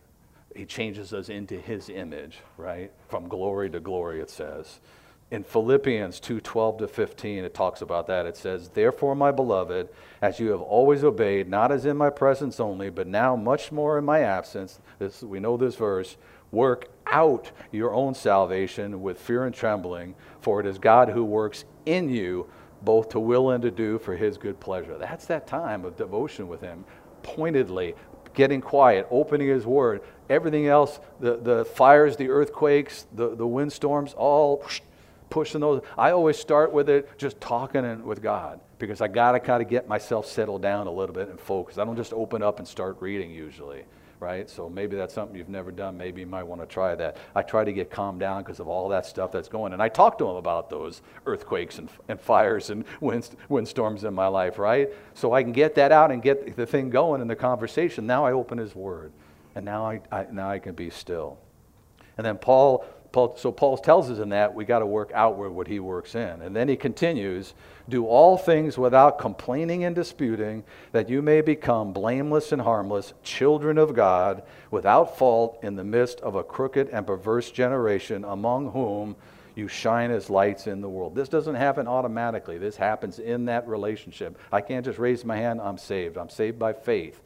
He 0.55 0.65
changes 0.65 1.13
us 1.13 1.29
into 1.29 1.59
His 1.59 1.89
image, 1.89 2.37
right? 2.57 2.91
From 3.09 3.27
glory 3.27 3.69
to 3.71 3.79
glory, 3.79 4.21
it 4.21 4.29
says 4.29 4.79
in 5.29 5.43
Philippians 5.43 6.19
2 6.21 6.39
12 6.39 6.77
to 6.77 6.87
15, 6.87 7.43
it 7.43 7.53
talks 7.53 7.81
about 7.81 8.07
that. 8.07 8.25
It 8.25 8.37
says, 8.37 8.69
Therefore, 8.69 9.15
my 9.15 9.31
beloved, 9.31 9.89
as 10.21 10.39
you 10.39 10.51
have 10.51 10.61
always 10.61 11.03
obeyed, 11.03 11.49
not 11.49 11.71
as 11.71 11.85
in 11.85 11.97
my 11.97 12.09
presence 12.09 12.59
only, 12.59 12.89
but 12.89 13.07
now 13.07 13.35
much 13.35 13.71
more 13.71 13.97
in 13.97 14.05
my 14.05 14.21
absence, 14.21 14.79
this, 14.99 15.21
we 15.21 15.39
know 15.39 15.57
this 15.57 15.75
verse, 15.75 16.15
work 16.51 16.89
out 17.07 17.51
your 17.71 17.93
own 17.93 18.13
salvation 18.13 19.01
with 19.01 19.19
fear 19.19 19.45
and 19.45 19.53
trembling, 19.53 20.15
for 20.39 20.61
it 20.61 20.65
is 20.65 20.77
God 20.77 21.09
who 21.09 21.25
works 21.25 21.65
in 21.85 22.09
you 22.09 22.49
both 22.81 23.09
to 23.09 23.19
will 23.19 23.49
and 23.49 23.61
to 23.63 23.71
do 23.71 23.99
for 23.99 24.15
his 24.15 24.37
good 24.37 24.59
pleasure. 24.59 24.97
That's 24.97 25.25
that 25.25 25.47
time 25.47 25.83
of 25.83 25.97
devotion 25.97 26.47
with 26.47 26.61
him, 26.61 26.85
pointedly, 27.23 27.95
getting 28.33 28.61
quiet, 28.61 29.07
opening 29.09 29.47
his 29.47 29.65
word. 29.65 30.01
Everything 30.29 30.67
else, 30.67 30.99
the, 31.19 31.37
the 31.37 31.65
fires, 31.65 32.15
the 32.15 32.29
earthquakes, 32.29 33.07
the, 33.13 33.35
the 33.35 33.47
windstorms, 33.47 34.13
all 34.13 34.63
pushing 35.29 35.61
those. 35.61 35.81
I 35.97 36.11
always 36.11 36.37
start 36.37 36.71
with 36.71 36.89
it 36.89 37.17
just 37.17 37.39
talking 37.41 38.05
with 38.05 38.21
God 38.21 38.59
because 38.79 39.01
I 39.01 39.07
got 39.07 39.31
to 39.33 39.39
kind 39.39 39.61
of 39.61 39.69
get 39.69 39.87
myself 39.87 40.25
settled 40.27 40.61
down 40.61 40.87
a 40.87 40.91
little 40.91 41.13
bit 41.13 41.29
and 41.29 41.39
focus. 41.39 41.77
I 41.77 41.85
don't 41.85 41.95
just 41.95 42.13
open 42.13 42.41
up 42.41 42.59
and 42.59 42.67
start 42.67 42.97
reading 42.99 43.31
usually, 43.31 43.83
right? 44.19 44.49
So 44.49 44.69
maybe 44.69 44.95
that's 44.95 45.13
something 45.13 45.35
you've 45.35 45.49
never 45.49 45.71
done. 45.71 45.97
Maybe 45.97 46.21
you 46.21 46.27
might 46.27 46.43
want 46.43 46.61
to 46.61 46.67
try 46.67 46.95
that. 46.95 47.17
I 47.35 47.41
try 47.41 47.63
to 47.63 47.73
get 47.73 47.89
calmed 47.89 48.19
down 48.19 48.43
because 48.43 48.59
of 48.59 48.67
all 48.67 48.89
that 48.89 49.05
stuff 49.05 49.31
that's 49.31 49.47
going. 49.47 49.73
And 49.73 49.81
I 49.81 49.89
talk 49.89 50.17
to 50.19 50.29
him 50.29 50.35
about 50.35 50.69
those 50.69 51.01
earthquakes 51.25 51.79
and, 51.79 51.89
and 52.07 52.19
fires 52.19 52.69
and 52.69 52.85
wind, 53.01 53.29
windstorms 53.49 54.03
in 54.03 54.13
my 54.13 54.27
life, 54.27 54.59
right? 54.59 54.89
So 55.13 55.33
I 55.33 55.43
can 55.43 55.51
get 55.51 55.75
that 55.75 55.91
out 55.91 56.11
and 56.11 56.21
get 56.21 56.55
the 56.55 56.65
thing 56.65 56.89
going 56.89 57.21
in 57.21 57.27
the 57.27 57.35
conversation. 57.35 58.05
Now 58.05 58.25
I 58.25 58.31
open 58.31 58.57
his 58.57 58.75
word. 58.75 59.11
And 59.55 59.65
now 59.65 59.87
I, 59.87 60.01
I 60.11 60.27
now 60.31 60.51
I 60.51 60.59
can 60.59 60.75
be 60.75 60.91
still. 60.91 61.39
And 62.15 62.25
then 62.25 62.37
Paul 62.37 62.85
Paul, 63.11 63.35
so 63.37 63.51
Paul 63.51 63.77
tells 63.77 64.09
us 64.09 64.19
in 64.19 64.29
that 64.29 64.53
we 64.53 64.65
got 64.65 64.79
to 64.79 64.85
work 64.85 65.11
outward 65.13 65.51
what 65.51 65.67
he 65.67 65.79
works 65.79 66.15
in. 66.15 66.41
And 66.41 66.55
then 66.55 66.67
he 66.67 66.75
continues 66.75 67.53
do 67.89 68.05
all 68.05 68.37
things 68.37 68.77
without 68.77 69.17
complaining 69.17 69.85
and 69.85 69.95
disputing, 69.95 70.63
that 70.91 71.09
you 71.09 71.21
may 71.21 71.39
become 71.39 71.93
blameless 71.93 72.51
and 72.51 72.61
harmless, 72.61 73.13
children 73.23 73.77
of 73.77 73.93
God, 73.93 74.43
without 74.71 75.17
fault 75.17 75.57
in 75.63 75.75
the 75.75 75.83
midst 75.83 76.19
of 76.19 76.35
a 76.35 76.43
crooked 76.43 76.89
and 76.89 77.07
perverse 77.07 77.49
generation, 77.49 78.25
among 78.25 78.71
whom 78.71 79.15
you 79.55 79.67
shine 79.67 80.11
as 80.11 80.29
lights 80.29 80.67
in 80.67 80.81
the 80.81 80.89
world. 80.89 81.15
This 81.15 81.29
doesn't 81.29 81.55
happen 81.55 81.87
automatically, 81.87 82.57
this 82.57 82.75
happens 82.75 83.19
in 83.19 83.45
that 83.45 83.67
relationship. 83.67 84.37
I 84.51 84.61
can't 84.61 84.85
just 84.85 84.99
raise 84.99 85.23
my 85.23 85.37
hand, 85.37 85.61
I'm 85.61 85.77
saved. 85.77 86.17
I'm 86.17 86.29
saved 86.29 86.59
by 86.59 86.73
faith. 86.73 87.21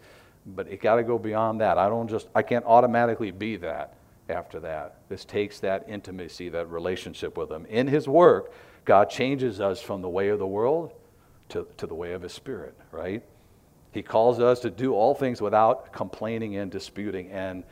But 0.46 0.68
it 0.68 0.82
got 0.82 0.96
to 0.96 1.04
go 1.04 1.18
beyond 1.18 1.62
that. 1.62 1.78
I 1.78 1.90
don't 1.90 2.08
just, 2.08 2.28
I 2.34 2.44
can't 2.44 2.66
automatically 2.66 3.32
be 3.32 3.58
that 3.58 3.96
after 4.32 4.60
that. 4.62 4.98
This 5.10 5.26
takes 5.26 5.60
that 5.60 5.86
intimacy, 5.88 6.50
that 6.50 6.70
relationship 6.70 7.38
with 7.38 7.52
Him. 7.52 7.66
In 7.68 7.88
His 7.88 8.08
work, 8.08 8.54
God 8.86 9.10
changes 9.10 9.62
us 9.62 9.82
from 9.82 10.02
the 10.02 10.10
way 10.10 10.30
of 10.30 10.40
the 10.40 10.48
world 10.48 10.94
to, 11.50 11.68
to 11.78 11.86
the 11.86 11.94
way 11.94 12.14
of 12.14 12.22
His 12.22 12.34
Spirit, 12.34 12.76
right? 12.92 13.24
He 13.92 14.02
calls 14.02 14.40
us 14.40 14.60
to 14.62 14.70
do 14.70 14.94
all 14.94 15.14
things 15.14 15.42
without 15.42 15.92
complaining 15.92 16.56
and 16.56 16.72
disputing. 16.72 17.30
And 17.32 17.64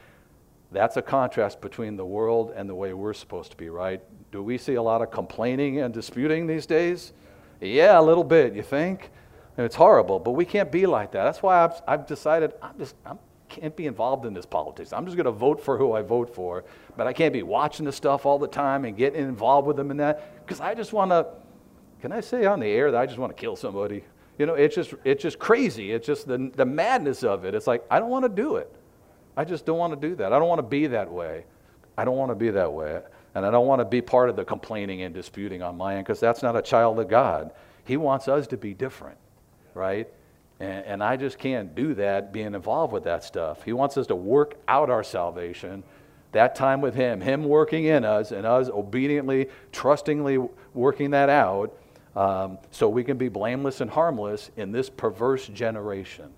that's 0.71 0.97
a 0.97 1.01
contrast 1.01 1.61
between 1.61 1.95
the 1.95 2.05
world 2.05 2.53
and 2.55 2.69
the 2.69 2.75
way 2.75 2.93
we're 2.93 3.13
supposed 3.13 3.51
to 3.51 3.57
be, 3.57 3.69
right? 3.69 4.01
Do 4.31 4.43
we 4.43 4.57
see 4.57 4.75
a 4.75 4.81
lot 4.81 5.01
of 5.01 5.11
complaining 5.11 5.79
and 5.79 5.93
disputing 5.93 6.45
these 6.45 6.65
days? 6.65 7.13
Yeah, 7.61 7.99
a 7.99 8.01
little 8.01 8.23
bit, 8.23 8.53
you 8.53 8.61
think? 8.61 9.09
And 9.57 9.65
it's 9.65 9.75
horrible, 9.75 10.19
but 10.19 10.31
we 10.31 10.45
can't 10.45 10.71
be 10.71 10.85
like 10.85 11.11
that. 11.13 11.23
That's 11.23 11.41
why 11.41 11.63
I've, 11.63 11.81
I've 11.87 12.07
decided 12.07 12.53
I'm 12.61 12.77
just 12.77 12.95
I'm 13.05 13.19
can't 13.49 13.75
be 13.75 13.87
involved 13.87 14.25
in 14.25 14.33
this 14.33 14.45
politics. 14.45 14.93
I'm 14.93 15.05
just 15.05 15.17
going 15.17 15.25
to 15.25 15.31
vote 15.31 15.61
for 15.61 15.77
who 15.77 15.93
I 15.93 16.01
vote 16.01 16.33
for, 16.33 16.63
but 16.95 17.07
I 17.07 17.13
can't 17.13 17.33
be 17.33 17.43
watching 17.43 17.85
the 17.85 17.91
stuff 17.91 18.25
all 18.25 18.39
the 18.39 18.47
time 18.47 18.85
and 18.85 18.95
getting 18.95 19.21
involved 19.21 19.67
with 19.67 19.75
them 19.75 19.91
in 19.91 19.97
that 19.97 20.45
because 20.45 20.61
I 20.61 20.73
just 20.73 20.93
want 20.93 21.11
to. 21.11 21.27
Can 22.01 22.13
I 22.13 22.21
say 22.21 22.45
on 22.45 22.61
the 22.61 22.67
air 22.67 22.91
that 22.91 23.01
I 23.01 23.05
just 23.05 23.17
want 23.17 23.35
to 23.35 23.39
kill 23.39 23.57
somebody? 23.57 24.05
You 24.37 24.45
know, 24.45 24.53
it's 24.53 24.73
just 24.73 24.93
it's 25.03 25.21
just 25.21 25.37
crazy. 25.37 25.91
It's 25.91 26.07
just 26.07 26.27
the 26.27 26.51
the 26.55 26.65
madness 26.65 27.23
of 27.23 27.43
it. 27.43 27.53
It's 27.53 27.67
like 27.67 27.83
I 27.91 27.99
don't 27.99 28.09
want 28.09 28.23
to 28.23 28.29
do 28.29 28.55
it. 28.55 28.73
I 29.35 29.43
just 29.43 29.65
don't 29.65 29.77
want 29.77 29.99
to 29.99 30.07
do 30.07 30.15
that. 30.15 30.31
I 30.31 30.39
don't 30.39 30.47
want 30.47 30.59
to 30.59 30.67
be 30.67 30.87
that 30.87 31.11
way. 31.11 31.45
I 31.97 32.05
don't 32.05 32.17
want 32.17 32.31
to 32.31 32.35
be 32.35 32.49
that 32.51 32.71
way. 32.71 33.01
And 33.35 33.45
I 33.45 33.51
don't 33.51 33.67
want 33.67 33.79
to 33.79 33.85
be 33.85 34.01
part 34.01 34.29
of 34.29 34.35
the 34.35 34.45
complaining 34.45 35.03
and 35.03 35.13
disputing 35.13 35.61
on 35.61 35.77
my 35.77 35.95
end 35.95 36.05
because 36.05 36.19
that's 36.19 36.41
not 36.41 36.55
a 36.55 36.61
child 36.61 36.99
of 36.99 37.07
God. 37.07 37.51
He 37.83 37.97
wants 37.97 38.27
us 38.27 38.47
to 38.47 38.57
be 38.57 38.73
different, 38.73 39.17
right? 39.73 40.07
And, 40.59 40.85
and 40.85 41.03
I 41.03 41.17
just 41.17 41.37
can't 41.37 41.73
do 41.73 41.93
that 41.95 42.33
being 42.33 42.53
involved 42.53 42.93
with 42.93 43.03
that 43.05 43.23
stuff. 43.23 43.63
He 43.63 43.73
wants 43.73 43.97
us 43.97 44.07
to 44.07 44.15
work 44.15 44.55
out 44.67 44.89
our 44.89 45.03
salvation, 45.03 45.83
that 46.31 46.55
time 46.55 46.81
with 46.81 46.95
Him, 46.95 47.21
Him 47.21 47.43
working 47.43 47.85
in 47.85 48.03
us, 48.03 48.31
and 48.31 48.45
us 48.45 48.69
obediently, 48.69 49.47
trustingly 49.71 50.37
working 50.73 51.11
that 51.11 51.29
out 51.29 51.75
um, 52.15 52.57
so 52.71 52.89
we 52.89 53.03
can 53.03 53.17
be 53.17 53.29
blameless 53.29 53.81
and 53.81 53.89
harmless 53.89 54.51
in 54.57 54.71
this 54.71 54.89
perverse 54.89 55.47
generation. 55.47 56.29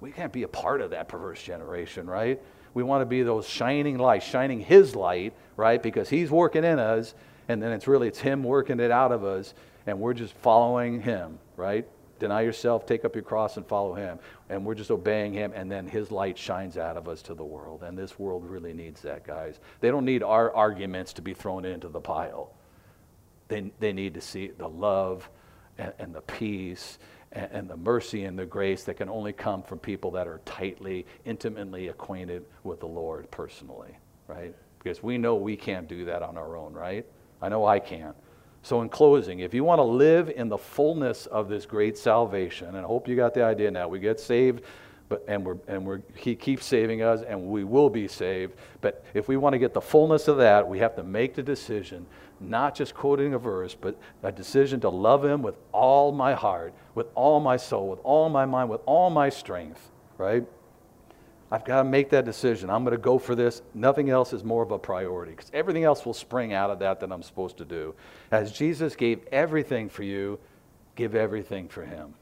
We 0.00 0.10
can't 0.10 0.32
be 0.32 0.42
a 0.42 0.48
part 0.48 0.80
of 0.80 0.90
that 0.90 1.08
perverse 1.08 1.42
generation, 1.42 2.06
right? 2.06 2.40
We 2.74 2.82
want 2.82 3.00
to 3.00 3.06
be 3.06 3.22
those 3.22 3.48
shining 3.48 3.96
lights, 3.96 4.26
shining 4.26 4.60
His 4.60 4.94
light, 4.94 5.32
right? 5.56 5.82
Because 5.82 6.10
He's 6.10 6.30
working 6.30 6.64
in 6.64 6.78
us, 6.78 7.14
and 7.48 7.62
then 7.62 7.72
it's 7.72 7.86
really 7.86 8.08
it's 8.08 8.18
Him 8.18 8.44
working 8.44 8.80
it 8.80 8.90
out 8.90 9.12
of 9.12 9.24
us, 9.24 9.54
and 9.86 9.98
we're 10.00 10.14
just 10.14 10.34
following 10.34 11.00
Him, 11.00 11.38
right? 11.56 11.86
Deny 12.24 12.40
yourself, 12.40 12.86
take 12.86 13.04
up 13.04 13.14
your 13.14 13.22
cross, 13.22 13.58
and 13.58 13.66
follow 13.66 13.92
Him. 13.92 14.18
And 14.48 14.64
we're 14.64 14.74
just 14.74 14.90
obeying 14.90 15.34
Him, 15.34 15.52
and 15.54 15.70
then 15.70 15.86
His 15.86 16.10
light 16.10 16.38
shines 16.38 16.78
out 16.78 16.96
of 16.96 17.06
us 17.06 17.20
to 17.24 17.34
the 17.34 17.44
world. 17.44 17.82
And 17.82 17.98
this 17.98 18.18
world 18.18 18.46
really 18.46 18.72
needs 18.72 19.02
that, 19.02 19.26
guys. 19.26 19.60
They 19.80 19.90
don't 19.90 20.06
need 20.06 20.22
our 20.22 20.50
arguments 20.54 21.12
to 21.12 21.20
be 21.20 21.34
thrown 21.34 21.66
into 21.66 21.88
the 21.88 22.00
pile. 22.00 22.54
They, 23.48 23.70
they 23.78 23.92
need 23.92 24.14
to 24.14 24.22
see 24.22 24.46
the 24.56 24.66
love 24.66 25.28
and, 25.76 25.92
and 25.98 26.14
the 26.14 26.22
peace 26.22 26.98
and, 27.30 27.52
and 27.52 27.68
the 27.68 27.76
mercy 27.76 28.24
and 28.24 28.38
the 28.38 28.46
grace 28.46 28.84
that 28.84 28.94
can 28.94 29.10
only 29.10 29.34
come 29.34 29.62
from 29.62 29.78
people 29.78 30.10
that 30.12 30.26
are 30.26 30.40
tightly, 30.46 31.04
intimately 31.26 31.88
acquainted 31.88 32.46
with 32.62 32.80
the 32.80 32.88
Lord 32.88 33.30
personally, 33.30 33.98
right? 34.28 34.54
Because 34.78 35.02
we 35.02 35.18
know 35.18 35.34
we 35.34 35.58
can't 35.58 35.86
do 35.86 36.06
that 36.06 36.22
on 36.22 36.38
our 36.38 36.56
own, 36.56 36.72
right? 36.72 37.04
I 37.42 37.50
know 37.50 37.66
I 37.66 37.80
can't. 37.80 38.16
So, 38.64 38.80
in 38.80 38.88
closing, 38.88 39.40
if 39.40 39.52
you 39.52 39.62
want 39.62 39.78
to 39.78 39.84
live 39.84 40.30
in 40.30 40.48
the 40.48 40.56
fullness 40.56 41.26
of 41.26 41.50
this 41.50 41.66
great 41.66 41.98
salvation, 41.98 42.68
and 42.68 42.78
I 42.78 42.82
hope 42.82 43.06
you 43.06 43.14
got 43.14 43.34
the 43.34 43.44
idea 43.44 43.70
now, 43.70 43.88
we 43.88 43.98
get 43.98 44.18
saved, 44.18 44.64
but, 45.10 45.22
and, 45.28 45.44
we're, 45.44 45.58
and 45.68 45.84
we're, 45.84 46.00
He 46.16 46.34
keeps 46.34 46.64
saving 46.64 47.02
us, 47.02 47.20
and 47.20 47.48
we 47.48 47.62
will 47.62 47.90
be 47.90 48.08
saved. 48.08 48.54
But 48.80 49.04
if 49.12 49.28
we 49.28 49.36
want 49.36 49.52
to 49.52 49.58
get 49.58 49.74
the 49.74 49.82
fullness 49.82 50.28
of 50.28 50.38
that, 50.38 50.66
we 50.66 50.78
have 50.78 50.96
to 50.96 51.02
make 51.02 51.34
the 51.34 51.42
decision, 51.42 52.06
not 52.40 52.74
just 52.74 52.94
quoting 52.94 53.34
a 53.34 53.38
verse, 53.38 53.74
but 53.78 54.00
a 54.22 54.32
decision 54.32 54.80
to 54.80 54.88
love 54.88 55.22
Him 55.22 55.42
with 55.42 55.58
all 55.70 56.10
my 56.10 56.32
heart, 56.32 56.72
with 56.94 57.08
all 57.14 57.40
my 57.40 57.58
soul, 57.58 57.90
with 57.90 58.00
all 58.02 58.30
my 58.30 58.46
mind, 58.46 58.70
with 58.70 58.80
all 58.86 59.10
my 59.10 59.28
strength, 59.28 59.90
right? 60.16 60.42
I've 61.54 61.64
got 61.64 61.84
to 61.84 61.88
make 61.88 62.10
that 62.10 62.24
decision. 62.24 62.68
I'm 62.68 62.82
going 62.82 62.96
to 62.96 63.00
go 63.00 63.16
for 63.16 63.36
this. 63.36 63.62
Nothing 63.74 64.10
else 64.10 64.32
is 64.32 64.42
more 64.42 64.64
of 64.64 64.72
a 64.72 64.78
priority 64.78 65.30
because 65.30 65.52
everything 65.54 65.84
else 65.84 66.04
will 66.04 66.12
spring 66.12 66.52
out 66.52 66.68
of 66.68 66.80
that 66.80 66.98
that 66.98 67.12
I'm 67.12 67.22
supposed 67.22 67.58
to 67.58 67.64
do. 67.64 67.94
As 68.32 68.50
Jesus 68.50 68.96
gave 68.96 69.24
everything 69.30 69.88
for 69.88 70.02
you, 70.02 70.40
give 70.96 71.14
everything 71.14 71.68
for 71.68 71.84
him. 71.84 72.14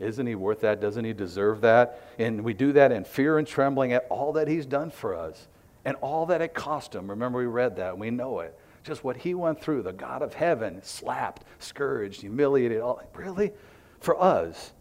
Isn't 0.00 0.26
he 0.26 0.34
worth 0.34 0.62
that? 0.62 0.80
Doesn't 0.80 1.04
he 1.04 1.12
deserve 1.12 1.60
that? 1.60 2.02
And 2.18 2.42
we 2.42 2.52
do 2.52 2.72
that 2.72 2.90
in 2.90 3.04
fear 3.04 3.38
and 3.38 3.46
trembling 3.46 3.92
at 3.92 4.08
all 4.10 4.32
that 4.32 4.48
he's 4.48 4.66
done 4.66 4.90
for 4.90 5.14
us 5.14 5.46
and 5.84 5.96
all 6.00 6.26
that 6.26 6.42
it 6.42 6.52
cost 6.52 6.96
him. 6.96 7.08
Remember, 7.08 7.38
we 7.38 7.46
read 7.46 7.76
that. 7.76 7.96
We 7.96 8.10
know 8.10 8.40
it. 8.40 8.58
Just 8.82 9.04
what 9.04 9.18
he 9.18 9.34
went 9.34 9.62
through, 9.62 9.82
the 9.82 9.92
God 9.92 10.20
of 10.20 10.34
heaven, 10.34 10.82
slapped, 10.82 11.44
scourged, 11.60 12.22
humiliated. 12.22 12.80
All, 12.80 13.00
really? 13.14 13.52
For 14.00 14.20
us. 14.20 14.72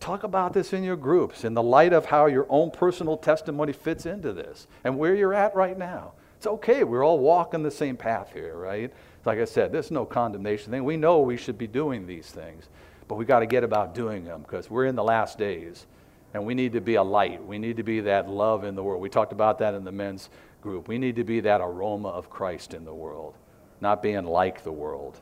Talk 0.00 0.24
about 0.24 0.54
this 0.54 0.72
in 0.72 0.82
your 0.82 0.96
groups 0.96 1.44
in 1.44 1.52
the 1.52 1.62
light 1.62 1.92
of 1.92 2.06
how 2.06 2.24
your 2.24 2.46
own 2.48 2.70
personal 2.70 3.18
testimony 3.18 3.74
fits 3.74 4.06
into 4.06 4.32
this 4.32 4.66
and 4.82 4.98
where 4.98 5.14
you're 5.14 5.34
at 5.34 5.54
right 5.54 5.76
now. 5.76 6.12
It's 6.38 6.46
okay. 6.46 6.84
We're 6.84 7.04
all 7.04 7.18
walking 7.18 7.62
the 7.62 7.70
same 7.70 7.98
path 7.98 8.32
here, 8.32 8.56
right? 8.56 8.90
Like 9.26 9.38
I 9.38 9.44
said, 9.44 9.72
there's 9.72 9.90
no 9.90 10.06
condemnation 10.06 10.70
thing. 10.72 10.84
We 10.84 10.96
know 10.96 11.20
we 11.20 11.36
should 11.36 11.58
be 11.58 11.66
doing 11.66 12.06
these 12.06 12.30
things, 12.30 12.70
but 13.08 13.16
we 13.16 13.26
got 13.26 13.40
to 13.40 13.46
get 13.46 13.62
about 13.62 13.94
doing 13.94 14.24
them 14.24 14.40
because 14.40 14.70
we're 14.70 14.86
in 14.86 14.96
the 14.96 15.04
last 15.04 15.36
days 15.36 15.86
and 16.32 16.46
we 16.46 16.54
need 16.54 16.72
to 16.72 16.80
be 16.80 16.94
a 16.94 17.02
light. 17.02 17.44
We 17.44 17.58
need 17.58 17.76
to 17.76 17.82
be 17.82 18.00
that 18.00 18.26
love 18.26 18.64
in 18.64 18.74
the 18.74 18.82
world. 18.82 19.02
We 19.02 19.10
talked 19.10 19.32
about 19.32 19.58
that 19.58 19.74
in 19.74 19.84
the 19.84 19.92
men's 19.92 20.30
group. 20.62 20.88
We 20.88 20.96
need 20.96 21.16
to 21.16 21.24
be 21.24 21.40
that 21.40 21.60
aroma 21.60 22.08
of 22.08 22.30
Christ 22.30 22.72
in 22.72 22.86
the 22.86 22.94
world, 22.94 23.34
not 23.82 24.02
being 24.02 24.24
like 24.24 24.64
the 24.64 24.72
world. 24.72 25.20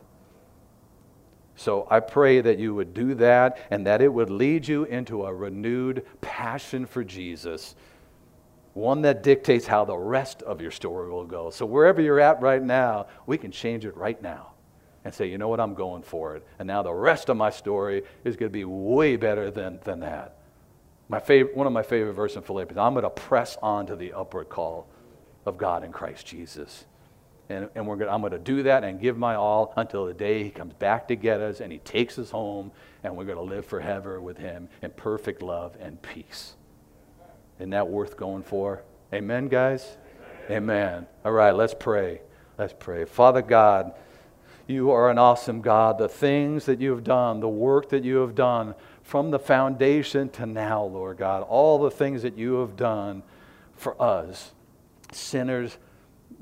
So 1.59 1.89
I 1.91 1.99
pray 1.99 2.41
that 2.41 2.61
you 2.61 2.73
would 2.77 2.95
do 2.95 3.15
that 3.17 3.59
and 3.73 3.85
that 3.85 4.01
it 4.01 4.13
would 4.13 4.31
lead 4.31 4.69
you 4.69 4.85
into 4.85 5.25
a 5.25 5.35
renewed 5.35 6.07
passion 6.21 6.87
for 6.87 7.03
Jesus, 7.03 7.75
one 8.75 9.03
that 9.03 9.25
dictates 9.25 9.67
how 9.67 9.85
the 9.85 9.99
rest 9.99 10.43
of 10.43 10.61
your 10.61 10.71
story 10.71 11.11
will 11.11 11.25
go. 11.25 11.51
So 11.51 11.67
wherever 11.67 12.01
you're 12.01 12.21
at 12.21 12.41
right 12.41 12.63
now, 12.63 13.09
we 13.27 13.37
can 13.37 13.51
change 13.51 13.85
it 13.85 13.97
right 13.97 14.23
now 14.23 14.53
and 15.05 15.13
say, 15.13 15.27
you 15.27 15.37
know 15.37 15.49
what, 15.49 15.59
I'm 15.59 15.75
going 15.75 16.05
for 16.05 16.37
it. 16.37 16.47
And 16.61 16.69
now 16.69 16.85
the 16.85 16.95
rest 16.95 17.29
of 17.29 17.37
my 17.37 17.51
story 17.51 18.05
is 18.23 18.37
going 18.37 18.51
to 18.51 18.57
be 18.57 18.65
way 18.65 19.17
better 19.17 19.51
than, 19.51 19.81
than 19.83 19.99
that. 19.99 20.37
My 21.09 21.19
favorite, 21.19 21.57
one 21.57 21.67
of 21.67 21.73
my 21.73 21.83
favorite 21.83 22.13
verses 22.13 22.37
in 22.37 22.45
Philippians, 22.45 22.79
I'm 22.79 22.93
going 22.93 23.03
to 23.03 23.11
press 23.11 23.59
on 23.61 23.85
to 23.87 23.97
the 23.97 24.13
upward 24.13 24.49
call 24.49 24.87
of 25.45 25.59
God 25.59 25.83
in 25.83 25.91
Christ 25.91 26.25
Jesus 26.25 26.85
and, 27.49 27.69
and 27.75 27.87
we're 27.87 27.97
gonna, 27.97 28.11
I'm 28.11 28.21
going 28.21 28.33
to 28.33 28.39
do 28.39 28.63
that 28.65 28.85
and 28.85 29.01
give 29.01 29.17
my 29.17 29.35
all 29.35 29.73
until 29.77 30.07
the 30.07 30.15
day 30.15 30.45
he 30.45 30.51
comes 30.51 30.75
back 30.75 31.09
to 31.09 31.17
get 31.17 31.41
us 31.41 31.61
and 31.61 31.73
he 31.73 31.79
takes 31.79 32.19
us 32.19 32.31
home 32.31 32.73
and 33.03 33.17
we're 33.17 33.25
going 33.25 33.39
to 33.39 33.43
live 33.43 33.65
forever 33.65 34.21
with 34.21 34.39
him 34.39 34.69
in 34.83 34.91
perfect 34.91 35.43
love 35.43 35.77
and 35.81 36.01
peace. 36.03 36.55
Isn't 37.59 37.71
that 37.71 37.89
worth 37.89 38.17
going 38.17 38.43
for? 38.43 38.83
Amen, 39.13 39.49
guys? 39.49 39.97
Amen. 40.51 40.57
Amen. 40.57 41.07
All 41.25 41.33
right, 41.33 41.55
let's 41.55 41.75
pray. 41.75 42.21
Let's 42.59 42.75
pray. 42.79 43.05
Father 43.05 43.43
God, 43.43 43.95
you 44.67 44.91
are 44.91 45.11
an 45.11 45.19
awesome 45.19 45.63
God. 45.63 45.97
The 45.97 46.09
things 46.09 46.67
that 46.67 46.81
you 46.81 46.91
have 46.91 47.05
done, 47.05 47.41
the 47.41 47.49
work 47.49 47.89
that 47.89 48.05
you 48.05 48.17
have 48.17 48.35
done 48.35 48.75
from 49.03 49.31
the 49.31 49.39
foundation 49.39 50.29
to 50.31 50.45
now, 50.45 50.85
Lord 50.85 51.17
God, 51.17 51.43
all 51.45 51.79
the 51.79 51.91
things 51.91 52.23
that 52.23 52.37
you 52.37 52.57
have 52.57 52.77
done 52.77 53.23
for 53.75 54.01
us, 54.01 54.53
sinners 55.11 55.79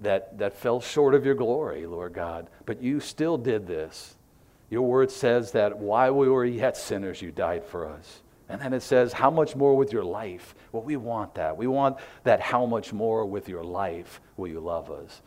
that, 0.02 0.38
that 0.38 0.56
fell 0.56 0.80
short 0.80 1.14
of 1.14 1.24
your 1.24 1.34
glory, 1.34 1.86
Lord 1.86 2.12
God. 2.12 2.48
But 2.64 2.82
you 2.82 3.00
still 3.00 3.38
did 3.38 3.66
this. 3.66 4.16
Your 4.68 4.82
word 4.82 5.10
says 5.10 5.52
that 5.52 5.78
while 5.78 6.14
we 6.14 6.28
were 6.28 6.44
yet 6.44 6.76
sinners, 6.76 7.22
you 7.22 7.30
died 7.30 7.64
for 7.64 7.88
us. 7.88 8.22
And 8.48 8.60
then 8.60 8.72
it 8.72 8.82
says, 8.82 9.12
How 9.12 9.30
much 9.30 9.56
more 9.56 9.76
with 9.76 9.92
your 9.92 10.04
life? 10.04 10.54
Well, 10.72 10.82
we 10.82 10.96
want 10.96 11.34
that. 11.34 11.56
We 11.56 11.66
want 11.66 11.98
that 12.24 12.40
how 12.40 12.66
much 12.66 12.92
more 12.92 13.24
with 13.24 13.48
your 13.48 13.64
life 13.64 14.20
will 14.36 14.48
you 14.48 14.60
love 14.60 14.90
us? 14.90 15.22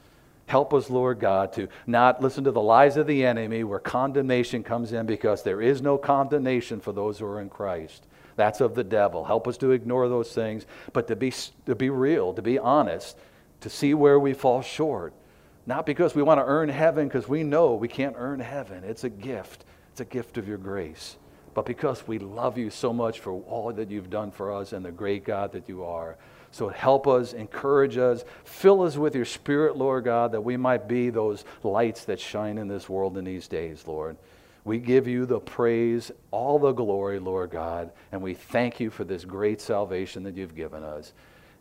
Help 0.45 0.73
us, 0.73 0.89
Lord 0.89 1.19
God, 1.19 1.53
to 1.53 1.67
not 1.85 2.23
listen 2.23 2.43
to 2.45 2.51
the 2.51 2.61
lies 2.61 2.97
of 2.97 3.05
the 3.05 3.23
enemy 3.25 3.63
where 3.63 3.79
condemnation 3.79 4.63
comes 4.63 4.93
in 4.93 5.05
because 5.05 5.43
there 5.43 5.61
is 5.61 5.81
no 5.81 5.97
condemnation 5.97 6.79
for 6.79 6.91
those 6.91 7.19
who 7.19 7.25
are 7.25 7.39
in 7.39 7.49
Christ. 7.49 8.07
That's 8.35 8.61
of 8.61 8.73
the 8.73 8.83
devil. 8.83 9.25
Help 9.25 9.47
us 9.47 9.57
to 9.57 9.71
ignore 9.71 10.09
those 10.09 10.31
things, 10.31 10.65
but 10.91 11.07
to 11.07 11.15
be, 11.15 11.33
to 11.65 11.75
be 11.75 11.89
real, 11.89 12.33
to 12.33 12.41
be 12.41 12.57
honest, 12.57 13.17
to 13.61 13.69
see 13.69 13.93
where 13.93 14.19
we 14.19 14.33
fall 14.33 14.61
short. 14.61 15.13
Not 15.65 15.85
because 15.85 16.15
we 16.15 16.23
want 16.23 16.39
to 16.39 16.45
earn 16.45 16.69
heaven, 16.69 17.07
because 17.07 17.27
we 17.27 17.43
know 17.43 17.75
we 17.75 17.87
can't 17.87 18.15
earn 18.17 18.39
heaven. 18.39 18.83
It's 18.83 19.03
a 19.03 19.09
gift, 19.09 19.65
it's 19.91 20.01
a 20.01 20.05
gift 20.05 20.37
of 20.37 20.47
your 20.47 20.57
grace. 20.57 21.17
But 21.53 21.65
because 21.65 22.07
we 22.07 22.19
love 22.19 22.57
you 22.57 22.69
so 22.69 22.93
much 22.93 23.19
for 23.19 23.33
all 23.33 23.73
that 23.73 23.91
you've 23.91 24.09
done 24.09 24.31
for 24.31 24.53
us 24.53 24.71
and 24.71 24.85
the 24.85 24.91
great 24.91 25.25
God 25.25 25.51
that 25.51 25.67
you 25.67 25.83
are. 25.83 26.15
So 26.51 26.69
help 26.69 27.07
us, 27.07 27.33
encourage 27.33 27.97
us, 27.97 28.23
fill 28.43 28.81
us 28.81 28.97
with 28.97 29.15
your 29.15 29.25
spirit, 29.25 29.77
Lord 29.77 30.05
God, 30.05 30.31
that 30.31 30.41
we 30.41 30.57
might 30.57 30.87
be 30.87 31.09
those 31.09 31.45
lights 31.63 32.05
that 32.05 32.19
shine 32.19 32.57
in 32.57 32.67
this 32.67 32.89
world 32.89 33.17
in 33.17 33.25
these 33.25 33.47
days, 33.47 33.83
Lord. 33.85 34.17
We 34.63 34.79
give 34.79 35.07
you 35.07 35.25
the 35.25 35.39
praise, 35.39 36.11
all 36.31 36.59
the 36.59 36.71
glory, 36.73 37.19
Lord 37.19 37.51
God, 37.51 37.91
and 38.11 38.21
we 38.21 38.33
thank 38.33 38.79
you 38.79 38.89
for 38.89 39.03
this 39.03 39.25
great 39.25 39.61
salvation 39.61 40.23
that 40.23 40.35
you've 40.35 40.55
given 40.55 40.83
us. 40.83 41.13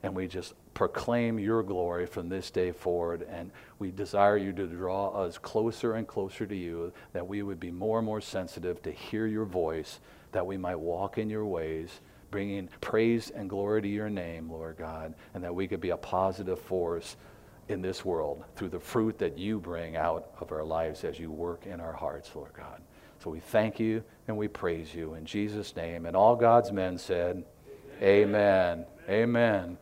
And 0.02 0.14
we 0.14 0.28
just 0.28 0.54
proclaim 0.74 1.38
your 1.38 1.62
glory 1.62 2.06
from 2.06 2.28
this 2.28 2.50
day 2.50 2.70
forward. 2.70 3.26
And 3.28 3.50
we 3.78 3.90
desire 3.90 4.36
you 4.36 4.52
to 4.52 4.66
draw 4.66 5.08
us 5.08 5.38
closer 5.38 5.94
and 5.94 6.06
closer 6.06 6.46
to 6.46 6.54
you, 6.54 6.92
that 7.12 7.26
we 7.26 7.42
would 7.42 7.58
be 7.58 7.70
more 7.70 7.98
and 7.98 8.06
more 8.06 8.20
sensitive 8.20 8.80
to 8.82 8.92
hear 8.92 9.26
your 9.26 9.44
voice, 9.44 9.98
that 10.32 10.46
we 10.46 10.56
might 10.56 10.78
walk 10.78 11.18
in 11.18 11.28
your 11.28 11.46
ways, 11.46 12.00
bringing 12.30 12.68
praise 12.80 13.30
and 13.30 13.50
glory 13.50 13.82
to 13.82 13.88
your 13.88 14.10
name, 14.10 14.50
Lord 14.50 14.76
God, 14.76 15.14
and 15.34 15.42
that 15.42 15.54
we 15.54 15.66
could 15.66 15.80
be 15.80 15.90
a 15.90 15.96
positive 15.96 16.60
force 16.60 17.16
in 17.68 17.82
this 17.82 18.04
world 18.04 18.44
through 18.56 18.68
the 18.70 18.80
fruit 18.80 19.18
that 19.18 19.36
you 19.36 19.58
bring 19.58 19.96
out 19.96 20.30
of 20.40 20.52
our 20.52 20.64
lives 20.64 21.04
as 21.04 21.18
you 21.18 21.30
work 21.30 21.66
in 21.66 21.80
our 21.80 21.92
hearts, 21.92 22.30
Lord 22.34 22.52
God. 22.54 22.80
So 23.22 23.30
we 23.30 23.40
thank 23.40 23.80
you 23.80 24.02
and 24.28 24.36
we 24.36 24.48
praise 24.48 24.94
you 24.94 25.14
in 25.14 25.26
Jesus' 25.26 25.74
name. 25.74 26.06
And 26.06 26.16
all 26.16 26.36
God's 26.36 26.72
men 26.72 26.98
said, 26.98 27.44
Amen. 28.00 28.86
Amen. 28.86 28.86
Amen. 29.08 29.78